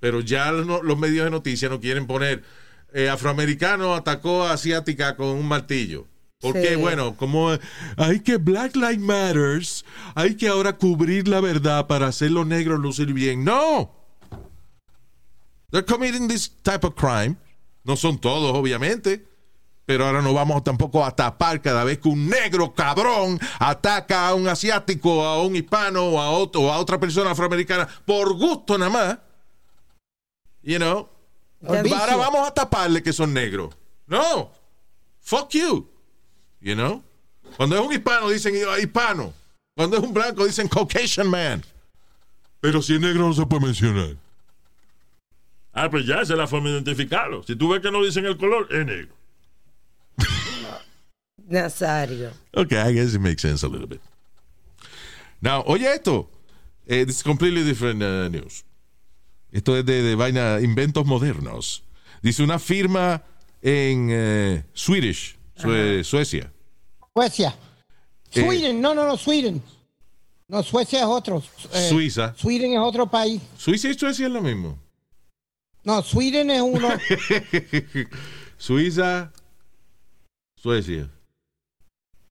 [0.00, 2.42] Pero ya no- los medios de noticias no quieren poner
[2.94, 6.06] eh, afroamericano atacó a asiática con un martillo.
[6.42, 6.74] Porque, Sí.
[6.74, 7.56] bueno, como
[7.96, 9.84] hay que Black Lives Matters,
[10.16, 13.44] hay que ahora cubrir la verdad para hacer los negros lucir bien.
[13.44, 13.92] No.
[15.70, 17.36] They're committing this type of crime.
[17.84, 19.24] No son todos, obviamente.
[19.86, 24.34] Pero ahora no vamos tampoco a tapar cada vez que un negro cabrón ataca a
[24.34, 28.78] un asiático, a un hispano o a, otro, o a otra persona afroamericana por gusto
[28.78, 29.18] nada más.
[30.62, 31.08] You know.
[31.66, 33.74] Ahora vamos a taparle que son negros.
[34.06, 34.52] No.
[35.20, 35.91] Fuck you.
[36.62, 37.02] You know.
[37.56, 39.32] Cuando es un hispano dicen "Ah, hispano.
[39.76, 41.62] Cuando es un blanco dicen Caucasian man.
[42.60, 44.16] Pero si es negro no se puede mencionar.
[45.74, 47.42] Ah, pues ya, esa es la forma de identificarlo.
[47.42, 49.14] Si tú ves que no dicen el color, es negro.
[51.48, 52.30] Nazario.
[52.54, 54.00] Okay, I guess it makes sense a little bit.
[55.40, 56.28] Now, oye esto.
[56.86, 58.64] Eh, this is completely different uh, news.
[59.50, 61.82] Esto es de, de vaina inventos modernos.
[62.22, 63.22] Dice una firma
[63.62, 66.51] en eh, Swedish, Sue- Suecia.
[67.14, 67.54] Suecia.
[68.32, 68.40] Eh.
[68.40, 69.62] Sweden, no, no, no, Sweden.
[70.48, 71.42] No, Suecia es otro.
[71.72, 72.34] Eh, Suiza.
[72.36, 73.40] Sweden es otro país.
[73.56, 74.78] Suiza y Suecia es lo mismo.
[75.84, 76.88] No, Sweden es uno.
[78.56, 79.32] Suiza,
[80.56, 81.10] Suecia.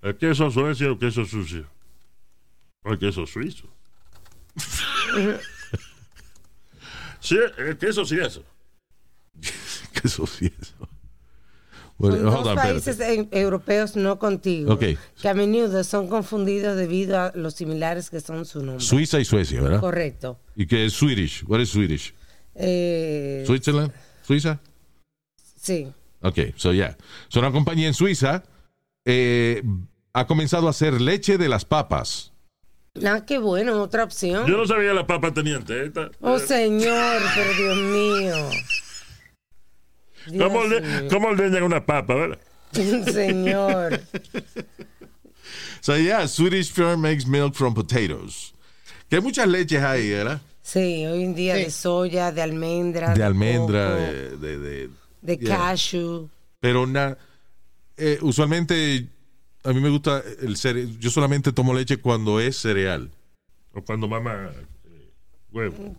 [0.01, 1.67] ¿El queso suecio o el queso sucio?
[2.83, 3.67] El queso suizo.
[7.19, 8.43] sí, el queso sí eso.
[9.93, 10.73] ¿Qué eso sí eso?
[12.01, 14.83] Well, Son hold dos on, países e- europeos no contigo Ok.
[15.21, 18.83] que a menudo son confundidos debido a los similares que son su nombre.
[18.83, 19.79] Suiza y Suecia, ¿verdad?
[19.79, 20.39] Correcto.
[20.55, 21.43] ¿Y qué es Swedish?
[21.47, 22.13] What is Swedish?
[22.55, 23.91] Eh, Switzerland?
[24.23, 24.59] ¿Suiza?
[25.61, 25.87] sí.
[26.23, 26.95] Ok, so yeah.
[27.29, 28.43] So una compañía en Suiza
[29.05, 29.63] eh,
[30.13, 32.31] ha comenzado a hacer leche de las papas.
[33.05, 34.45] Ah, qué bueno, otra opción.
[34.47, 36.11] Yo no sabía que las papas tenían teta.
[36.19, 38.35] Oh, señor, pero Dios mío.
[40.25, 40.79] ¿Cómo, mío.
[41.09, 42.39] ¿Cómo ordeñan una papa, verdad?
[43.11, 43.99] Señor.
[45.81, 48.53] So yeah, Swedish firm makes milk from potatoes.
[49.09, 50.39] Que hay muchas leches ahí, ¿verdad?
[50.61, 51.63] Sí, hoy en día Sí.
[51.63, 53.13] de soya, de almendra.
[53.15, 54.37] De almendra, coco, de...
[54.37, 54.89] de, de-
[55.23, 55.57] de yeah.
[55.57, 56.29] cashew.
[56.59, 57.17] Pero na-
[57.97, 59.07] eh, usualmente
[59.63, 60.97] a mí me gusta el cereal.
[60.99, 63.09] Yo solamente tomo leche cuando es cereal.
[63.73, 64.51] O cuando mama
[64.85, 65.09] eh,
[65.51, 65.95] huevo.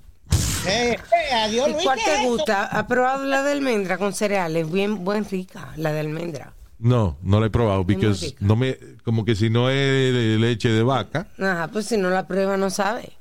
[0.66, 1.84] Eh, eh, adiós, ¿Y Luis.
[1.84, 2.64] cuál ¿qué te es gusta?
[2.66, 4.70] ¿Ha probado la de almendra con cereales?
[4.70, 6.52] Bien, buen rica, la de almendra.
[6.78, 10.68] No, no la he probado, porque no me, como que si no es de leche
[10.68, 13.12] de vaca, Ajá, pues si no la prueba no sabe.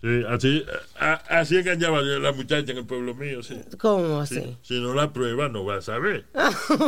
[0.00, 0.64] Sí, así,
[0.98, 3.58] a- así engañaba yo a la muchacha en el pueblo mío, sí.
[3.78, 4.58] ¿Cómo Sí, así?
[4.62, 6.26] Si no la prueba, no vas a saber.
[6.34, 6.78] ah, que a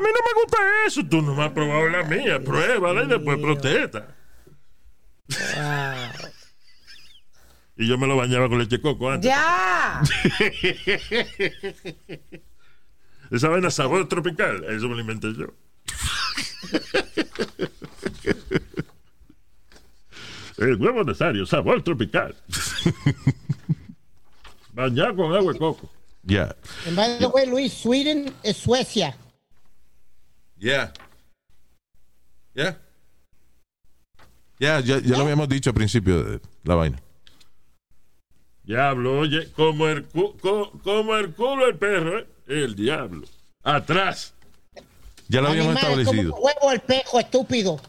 [0.00, 1.00] mí no me gusta eso.
[1.08, 2.38] Tú no me has probado la mía.
[2.40, 4.06] Pruébala y después protesta.
[5.28, 6.30] Wow.
[7.76, 9.30] Y yo me lo bañaba con leche de coco antes.
[9.30, 10.02] ¡Ya!
[13.30, 14.64] Esa vaina sabor tropical.
[14.64, 15.46] Eso me lo inventé yo.
[20.58, 22.34] El huevo necesario, sabor tropical.
[24.72, 25.90] Bañado con agua de coco.
[26.24, 26.54] Yeah.
[26.86, 29.14] And by the way, Luis, Sweden es Suecia.
[30.58, 30.92] Yeah.
[32.54, 32.78] Yeah.
[34.58, 36.98] Yeah, ya, ya lo habíamos dicho al principio de la vaina.
[38.66, 42.26] Diablo, oye, como el, cu- co- como el culo del perro, ¿eh?
[42.48, 43.26] El diablo.
[43.62, 44.34] Atrás.
[45.28, 46.32] Ya lo habíamos Animal, establecido.
[46.32, 47.80] como huevo el pejo, estúpido.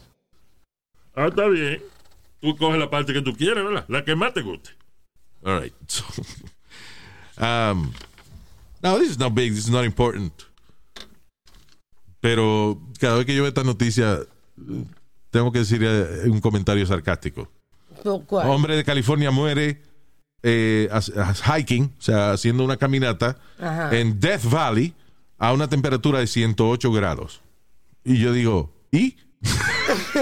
[1.14, 1.82] Ah, está bien.
[2.40, 3.84] Tú coges la parte que tú quieres, ¿verdad?
[3.88, 4.70] La que más te guste.
[5.44, 5.74] All right.
[5.88, 6.04] So,
[7.44, 7.92] um,
[8.82, 9.52] no, this is not big.
[9.54, 10.32] This is not important.
[12.20, 14.20] Pero cada vez que yo veo esta noticia,
[15.30, 15.82] tengo que decir
[16.26, 17.48] un comentario sarcástico.
[18.02, 18.48] ¿Por cuál?
[18.48, 19.80] Hombre de California muere
[20.42, 23.96] eh, as- as- hiking, o sea, haciendo una caminata Ajá.
[23.96, 24.94] en Death Valley
[25.38, 27.40] a una temperatura de 108 grados.
[28.04, 29.16] Y yo digo, ¿y?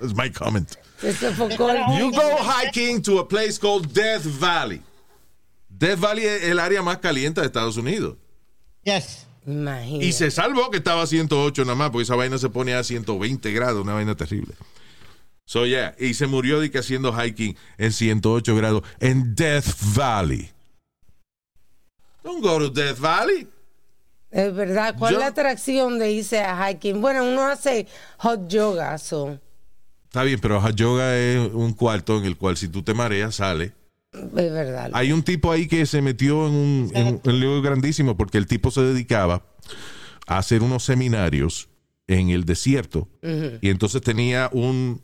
[0.00, 0.76] That's my comment.
[1.02, 4.80] You go hiking to a place called Death Valley.
[5.68, 8.16] Death Valley es el área más caliente de Estados Unidos.
[8.82, 9.26] Yes.
[9.46, 10.04] Imagínate.
[10.06, 12.82] Y se salvó que estaba a 108 nada más, porque esa vaina se pone a
[12.82, 14.54] 120 grados, una vaina terrible.
[15.48, 20.50] So, yeah, y se murió de que haciendo hiking en 108 grados en Death Valley.
[22.24, 23.46] Don't go to Death Valley.
[24.32, 24.96] Es verdad.
[24.98, 27.00] ¿Cuál es la atracción de irse a hiking?
[27.00, 27.86] Bueno, uno hace
[28.18, 29.38] hot yoga, so.
[30.04, 33.36] Está bien, pero hot yoga es un cuarto en el cual si tú te mareas,
[33.36, 33.72] sale.
[34.12, 34.90] Es verdad.
[34.94, 38.16] Hay un tipo ahí que se metió en un, en un- en un lío grandísimo
[38.16, 39.44] porque el tipo se dedicaba
[40.26, 41.68] a hacer unos seminarios
[42.08, 43.08] en el desierto
[43.60, 45.02] y entonces tenía un,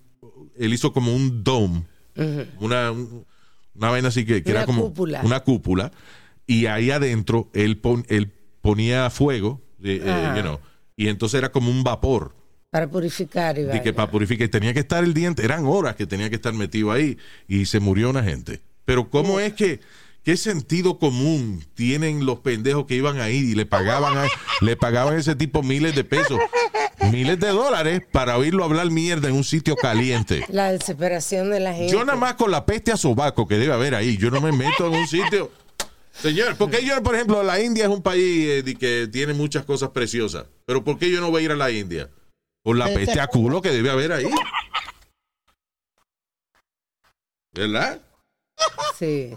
[0.59, 1.83] él hizo como un dome,
[2.61, 3.25] una, un-
[3.75, 5.23] una vaina así que, que era como cúpula.
[5.25, 5.91] una cúpula
[6.47, 8.31] y ahí adentro él, pon- él
[8.61, 10.59] ponía fuego, eh, eh, you know,
[10.97, 12.35] y entonces era como un vapor
[12.71, 14.47] Para purificar y que para purificar.
[14.47, 17.17] Y tenía que estar el diente, eran horas que tenía que estar metido ahí
[17.49, 18.61] y se murió una gente.
[18.85, 19.81] Pero ¿cómo es que,
[20.25, 24.27] qué sentido común tienen los pendejos que iban ahí y le pagaban a,
[24.61, 26.39] le pagaban a ese tipo miles de pesos,
[27.11, 30.45] miles de dólares para oírlo hablar mierda en un sitio caliente?
[30.49, 31.93] La desesperación de la gente.
[31.93, 34.53] Yo nada más con la peste a sobaco que debe haber ahí, yo no me
[34.53, 35.51] meto en un sitio.
[36.13, 39.65] Señor, ¿por qué yo, por ejemplo, la India es un país eh, que tiene muchas
[39.65, 40.45] cosas preciosas?
[40.67, 42.11] Pero ¿por qué yo no voy a ir a la India?
[42.63, 44.31] Por la peste a culo que debe haber ahí.
[47.55, 48.01] ¿Verdad?
[48.99, 49.35] Sí.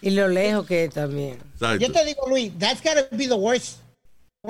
[0.00, 1.38] Y lo lejos que es también.
[1.54, 1.86] Exacto.
[1.86, 3.78] Yo te digo, Luis, that's gotta be the worst.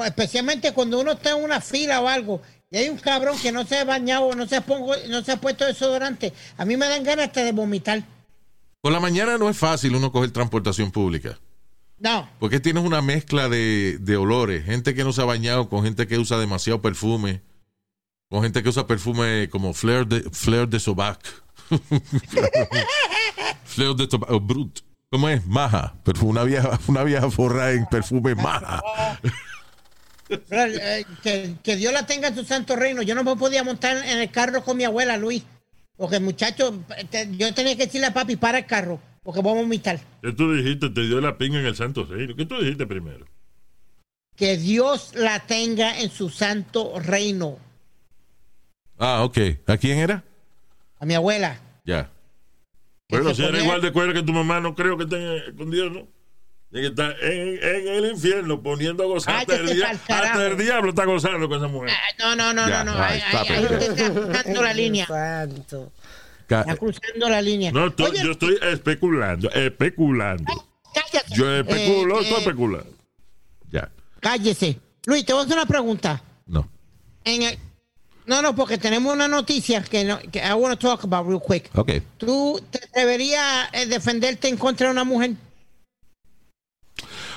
[0.05, 2.43] Especialmente cuando uno está en una fila o algo
[2.75, 5.31] y hay un cabrón que no se ha bañado, no se ha, pongo, no se
[5.31, 6.33] ha puesto desodorante.
[6.57, 8.03] A mí me dan ganas hasta de vomitar.
[8.81, 11.39] Por la mañana no es fácil uno coger transportación pública.
[11.99, 12.29] No.
[12.41, 14.65] Porque tienes una mezcla de, de olores.
[14.65, 17.43] Gente que no se ha bañado con gente que usa demasiado perfume.
[18.29, 21.44] Con gente que usa perfume como Fleur de, Fleur de Sobac.
[23.65, 24.31] Fleur de Sobac.
[24.31, 24.81] o Brut.
[25.11, 25.47] ¿Cómo es?
[25.47, 25.95] Maja.
[26.05, 28.81] Perfume, una vieja, una vieja forrada en perfume maja.
[30.29, 33.03] Eh, que, que Dios la tenga en su santo reino.
[33.03, 35.43] Yo no me podía montar en el carro con mi abuela, Luis.
[35.97, 39.61] Porque muchacho, te- yo tenía que decirle a papi, para el carro, porque voy a
[39.63, 40.01] vomitar.
[40.23, 40.91] ¿Qué tú dijiste?
[40.91, 42.35] Te dio la pinga en el Santo Reino.
[42.35, 43.27] ¿Qué tú dijiste primero?
[44.35, 47.59] Que Dios la tenga en su santo reino.
[48.99, 49.39] Ah, ok.
[49.69, 50.25] ¿A quién era?
[51.05, 51.59] A mi abuela.
[51.85, 52.09] Ya.
[53.11, 55.93] Bueno, si eres igual de cuero que tu mamá, no creo que esté con Dios,
[55.93, 56.09] ¿no?
[56.73, 59.37] Tiene que estar en, en el infierno poniendo a gozar.
[59.37, 61.91] Hasta el, hasta diablo está gozando con esa mujer.
[61.91, 63.07] Ah, No, no, no, Ya, no, no.
[63.07, 63.51] right, Ahí, stop ahí- it.
[63.51, 65.07] ahí usted está cruzando la línea.
[65.07, 65.93] Santo.
[66.41, 67.71] Está cruzando la línea.
[67.71, 70.53] No, estoy- Oye, yo estoy especulando, especulando.
[70.95, 71.35] cállate.
[71.35, 72.97] Yo especulo, Eh, estoy eh, especulando.
[73.71, 73.91] Ya.
[74.21, 74.81] Cállese.
[75.05, 76.23] Luis, te voy a hacer una pregunta.
[76.47, 76.67] No.
[77.25, 77.59] En el-
[78.27, 81.41] No, no, porque tenemos una noticia que, no, que I want to talk about real
[81.41, 81.71] quick.
[81.75, 81.93] Ok.
[82.17, 85.33] ¿Tú te atreverías a defenderte en contra de una mujer?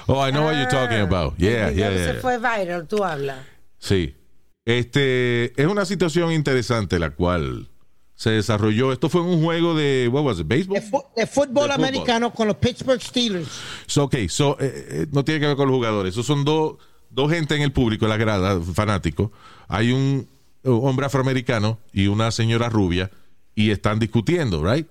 [0.08, 1.36] Oh, I know what you're talking about.
[1.38, 2.14] Yeah, yeah, yeah.
[2.14, 3.46] Se fue viral, tú hablas.
[3.78, 4.16] Sí.
[4.64, 7.68] Este es una situación interesante la cual
[8.16, 8.94] se desarrolló.
[8.94, 10.76] Esto fue un juego de what was it, béisbol.
[10.76, 11.72] De, fútbol De fútbol.
[11.72, 13.50] americano con los Pittsburgh Steelers.
[13.86, 16.14] So, ok, so, eh, eh, no tiene que ver con los jugadores.
[16.14, 16.78] Esos son dos
[17.10, 19.32] dos gente en el público, en la grada, fanáticos.
[19.68, 20.28] Hay un
[20.68, 23.11] hombre afroamericano y una señora rubia
[23.55, 24.88] y están discutiendo, right?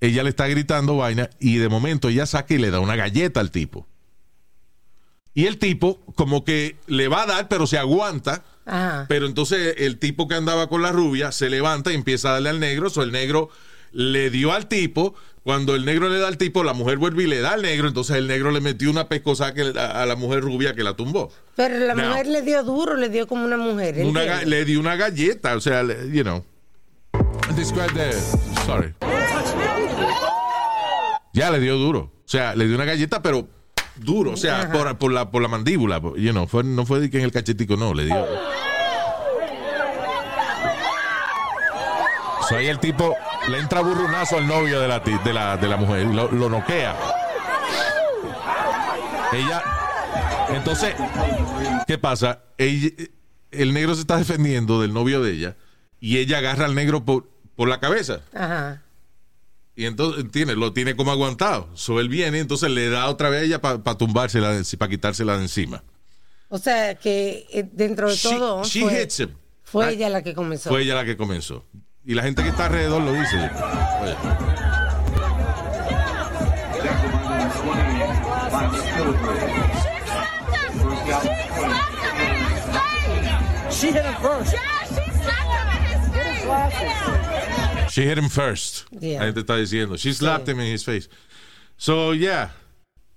[0.00, 3.40] Ella le está gritando vaina y de momento ella saca y le da una galleta
[3.40, 3.86] al tipo.
[5.34, 8.44] Y el tipo como que le va a dar, pero se aguanta.
[8.66, 9.06] Ajá.
[9.08, 12.50] Pero entonces el tipo que andaba con la rubia se levanta y empieza a darle
[12.50, 12.90] al negro.
[12.90, 13.50] So el negro
[13.92, 15.14] le dio al tipo.
[15.42, 17.88] Cuando el negro le da al tipo, la mujer vuelve y le da al negro.
[17.88, 20.94] Entonces el negro le metió una pescosa que- a a la mujer rubia que la
[20.94, 21.32] tumbó.
[21.56, 22.08] Pero la Now.
[22.10, 23.96] mujer le dio duro, le dio como una mujer.
[24.04, 25.56] Una le dio una galleta.
[25.56, 26.44] O sea, le- you know.
[27.56, 28.12] Describe the.
[28.66, 28.94] Sorry.
[31.32, 32.00] Ya le dio duro.
[32.24, 33.48] O sea, le dio una galleta, pero
[33.96, 34.32] duro.
[34.32, 36.00] O sea, por, por la, por la mandíbula.
[36.16, 37.94] You know, fue, no fue de que en el cachetico, no.
[37.94, 38.26] Le dio.
[42.48, 43.14] So ahí el tipo
[43.48, 46.48] le entra burrunazo al novio de la, de la, de la mujer y lo, lo
[46.48, 46.96] noquea.
[49.32, 49.62] Ella.
[50.50, 50.94] Entonces,
[51.86, 52.40] ¿qué pasa?
[52.58, 52.90] Ella-
[53.50, 55.56] el negro se está defendiendo del novio de ella
[56.00, 58.20] y ella agarra al negro por, por la cabeza.
[58.34, 58.82] Ajá.
[59.76, 61.68] Y entonces, tiene, lo tiene como aguantado.
[61.74, 65.36] So él viene y entongársela le da otra vez a ella para tumbársela, para quitársela
[65.36, 65.82] de encima.
[66.48, 69.30] O sea que eh, dentro de She- todo she fue, hits him.
[69.62, 70.68] fue Ah, ella la que comenzó.
[70.68, 71.64] Fue ella la que comenzó.
[72.04, 73.36] Y la gente que está alrededor lo dice.
[73.36, 74.16] Oye.
[83.70, 84.54] She hit him first.
[87.90, 88.86] She hit him first.
[89.00, 89.20] Yeah.
[89.20, 89.96] La gente está diciendo.
[89.96, 91.08] She slapped him in his face.
[91.76, 92.50] So, yeah.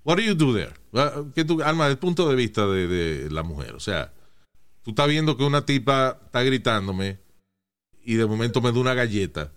[0.02, 0.72] What do you do there?
[1.34, 3.74] ¿Qué tú, Alma, desde el punto de vista de, de la mujer.
[3.74, 4.12] O sea,
[4.82, 7.23] tú estás viendo que una tipa está gritándome
[8.04, 9.50] y de momento me da una galleta.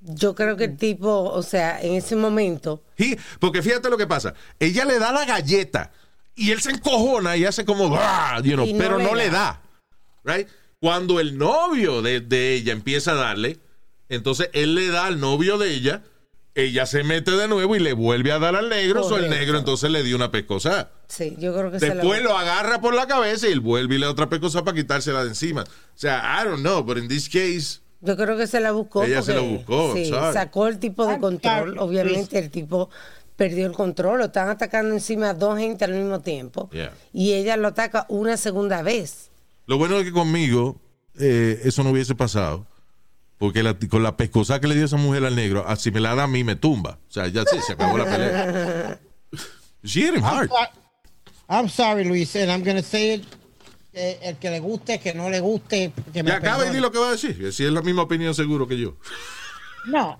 [0.00, 4.06] Yo creo que el tipo, o sea, en ese momento, Y- porque fíjate lo que
[4.06, 4.34] pasa.
[4.58, 5.90] Ella le da la galleta
[6.34, 7.84] y él se encojona y hace como,
[8.42, 9.60] you know, no pero le no le da.
[10.24, 10.34] da.
[10.36, 10.48] Right?
[10.80, 13.58] Cuando el novio de, de ella empieza a darle,
[14.08, 16.02] entonces él le da al novio de ella,
[16.56, 19.58] ella se mete de nuevo y le vuelve a dar al negro, o el negro
[19.58, 20.90] entonces le dio una pescosa.
[21.06, 24.06] sí, yo creo que Después lo agarra por la cabeza y él vuelve y le
[24.06, 25.62] da otra pescosa para quitársela de encima.
[25.62, 25.66] O
[25.98, 29.04] sea, I don't know, but in this case, Yo creo que se la buscó.
[29.04, 30.32] Ella se la buscó, Sí, sorry.
[30.32, 31.74] sacó el tipo de I'm control.
[31.74, 32.88] sorry, Obviamente el tipo
[33.36, 34.18] perdió el control.
[34.18, 36.70] Lo están atacando encima a dos gente al mismo tiempo.
[36.72, 36.92] Yeah.
[37.12, 39.30] Y ella lo ataca una segunda vez.
[39.66, 40.80] Lo bueno es que conmigo
[41.18, 42.66] eh, eso no hubiese pasado.
[43.38, 46.14] Porque la- con la pescosa que le dio esa mujer al negro, así me la
[46.14, 46.98] da a mí, me tumba.
[47.08, 48.98] O sea, ya sí, se acabó la pelea.
[49.84, 50.50] She hit him hard.
[51.48, 53.24] I'm sorry, Luis, and I'm gonna say it.
[53.92, 56.80] eh, el que le guste, que no le guste, que me Ya acaba y di
[56.80, 57.50] lo que va a decir.
[57.52, 58.96] Si es la misma opinión, seguro que yo.
[59.86, 60.18] No.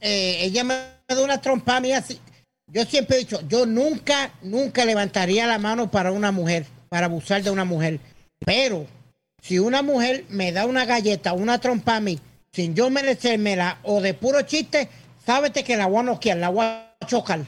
[0.00, 0.74] Eh, ella me
[1.08, 2.20] da una trompa a mí así.
[2.68, 7.42] Yo siempre he dicho, yo nunca, nunca levantaría la mano para una mujer, para abusar
[7.42, 7.98] de una mujer.
[8.44, 8.86] Pero
[9.48, 12.18] si una mujer me da una galleta, una trompa a mí,
[12.52, 14.90] sin yo merecérmela o de puro chiste,
[15.24, 17.40] sábete que la voy a noquear, la voy a chocar.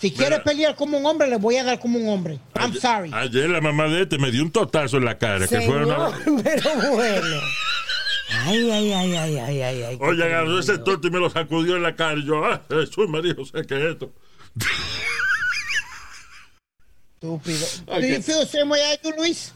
[0.00, 2.38] Si quiere pelear como un hombre, le voy a dar como un hombre.
[2.54, 3.10] I'm Ayer- sorry.
[3.12, 5.48] Ayer la mamá de este me dio un totazo en la cara.
[5.48, 6.16] Que fue una...
[6.22, 7.40] Señor, pero bueno.
[8.44, 9.98] Ay, ay, ay, ay, ay, ay, ay.
[10.00, 12.20] Oye, agarró ese torto y me lo sacudió en la cara.
[12.20, 14.12] Y yo, ah, Jesús, María José, ¿qué es esto?
[17.14, 17.66] Estúpido.
[17.86, 19.52] Do you feel the same way I do, Luis?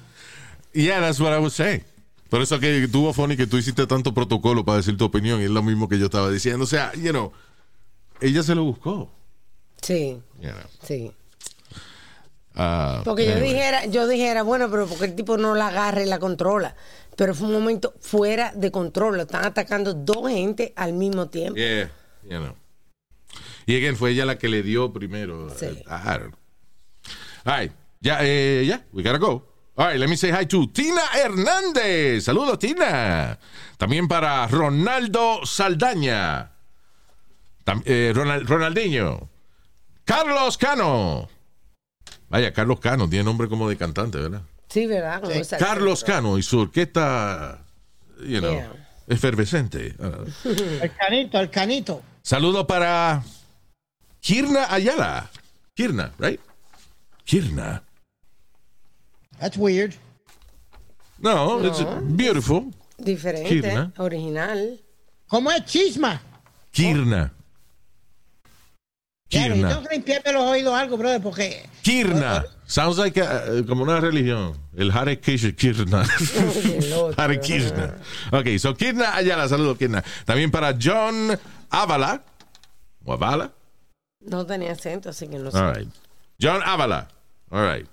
[0.72, 1.82] Yeah, that's what I was saying.
[2.28, 5.44] Por eso que tuvo funny que tú hiciste tanto protocolo para decir tu opinión y
[5.44, 6.62] es lo mismo que yo estaba diciendo.
[6.64, 7.32] O sea, you know,
[8.20, 9.10] ella se lo buscó.
[9.82, 10.62] Sí, you know.
[10.84, 11.12] sí.
[12.54, 16.06] Ah, Porque yo dijera, yo dijera, bueno, pero porque el tipo no la agarra y
[16.06, 16.76] la controla.
[17.16, 19.16] Pero fue un momento fuera de control.
[19.16, 21.56] Lo están atacando dos gente al mismo tiempo.
[21.56, 21.90] Yeah,
[22.22, 22.54] you know.
[23.66, 25.48] Y again, fue ella la que le dio primero.
[25.56, 25.66] Sí.
[25.86, 26.32] All
[27.44, 27.72] right.
[28.00, 29.49] Ya, eh, ya, we gotta go.
[29.80, 32.24] All right, let me say hi to Tina Hernández.
[32.24, 33.38] Saludos, Tina.
[33.78, 36.50] También para Ronaldo Saldaña.
[37.64, 39.30] Tam- eh, Ronald- Ronaldinho.
[40.04, 41.30] Carlos Cano.
[42.28, 44.42] Vaya, Carlos Cano, tiene nombre como de cantante, ¿verdad?
[44.68, 45.22] Sí, ¿verdad?
[45.58, 47.64] Carlos Cano y su orquesta,
[48.22, 48.72] you know, Yeah.
[49.08, 49.94] efervescente.
[50.44, 52.02] El canito, el canito.
[52.20, 53.22] Saludo para
[54.20, 55.30] Kirna Ayala.
[55.74, 56.38] Kirna, right?
[57.24, 57.82] Kirna.
[59.40, 59.94] That's weird.
[61.18, 61.80] No, it's
[62.16, 62.72] beautiful.
[62.98, 63.92] Diferente, Kirna.
[63.98, 64.78] original.
[65.28, 66.20] ¿Cómo es chisma?
[66.72, 67.32] Kirna.
[69.28, 69.82] Tengo Kirna.
[69.82, 72.44] que limpiarme los oídos algo, brother, porque Kirna.
[72.66, 74.56] Sounds like a- como una religión.
[74.76, 75.52] El Hare Krishna.
[75.52, 76.02] Kirna.
[77.16, 77.96] Hare Krishna.
[78.32, 80.02] Ok, so Kirna Ayala, saludo Kirna.
[80.24, 81.38] También para John
[81.70, 82.22] Avala.
[83.04, 83.52] ¿O Avala?
[84.20, 85.58] No tenía acento, así que no sé.
[85.58, 85.88] All right.
[86.40, 87.08] John Avala.
[87.50, 87.88] All right.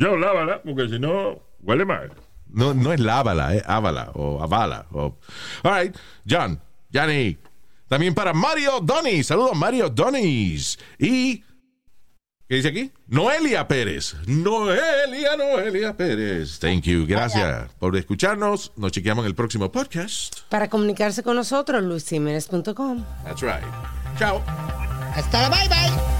[0.00, 2.10] Yo, lávala, porque si no, huele mal.
[2.48, 4.86] No, no es lávala, es ávala o avala.
[4.92, 5.18] O...
[5.62, 5.96] All right,
[6.28, 6.58] John,
[6.92, 7.38] Johnny.
[7.86, 9.26] También para Mario Donis.
[9.26, 10.78] Saludos, Mario Donis.
[10.98, 11.44] Y.
[12.48, 12.90] ¿Qué dice aquí?
[13.08, 14.16] Noelia Pérez.
[14.26, 16.58] Noelia, Noelia Pérez.
[16.58, 17.04] Thank you.
[17.06, 18.72] Gracias por escucharnos.
[18.76, 20.40] Nos chequeamos en el próximo podcast.
[20.48, 23.04] Para comunicarse con nosotros, luisiménez.com.
[23.24, 23.62] That's right.
[24.18, 24.42] Chao.
[25.14, 26.19] Hasta la bye bye.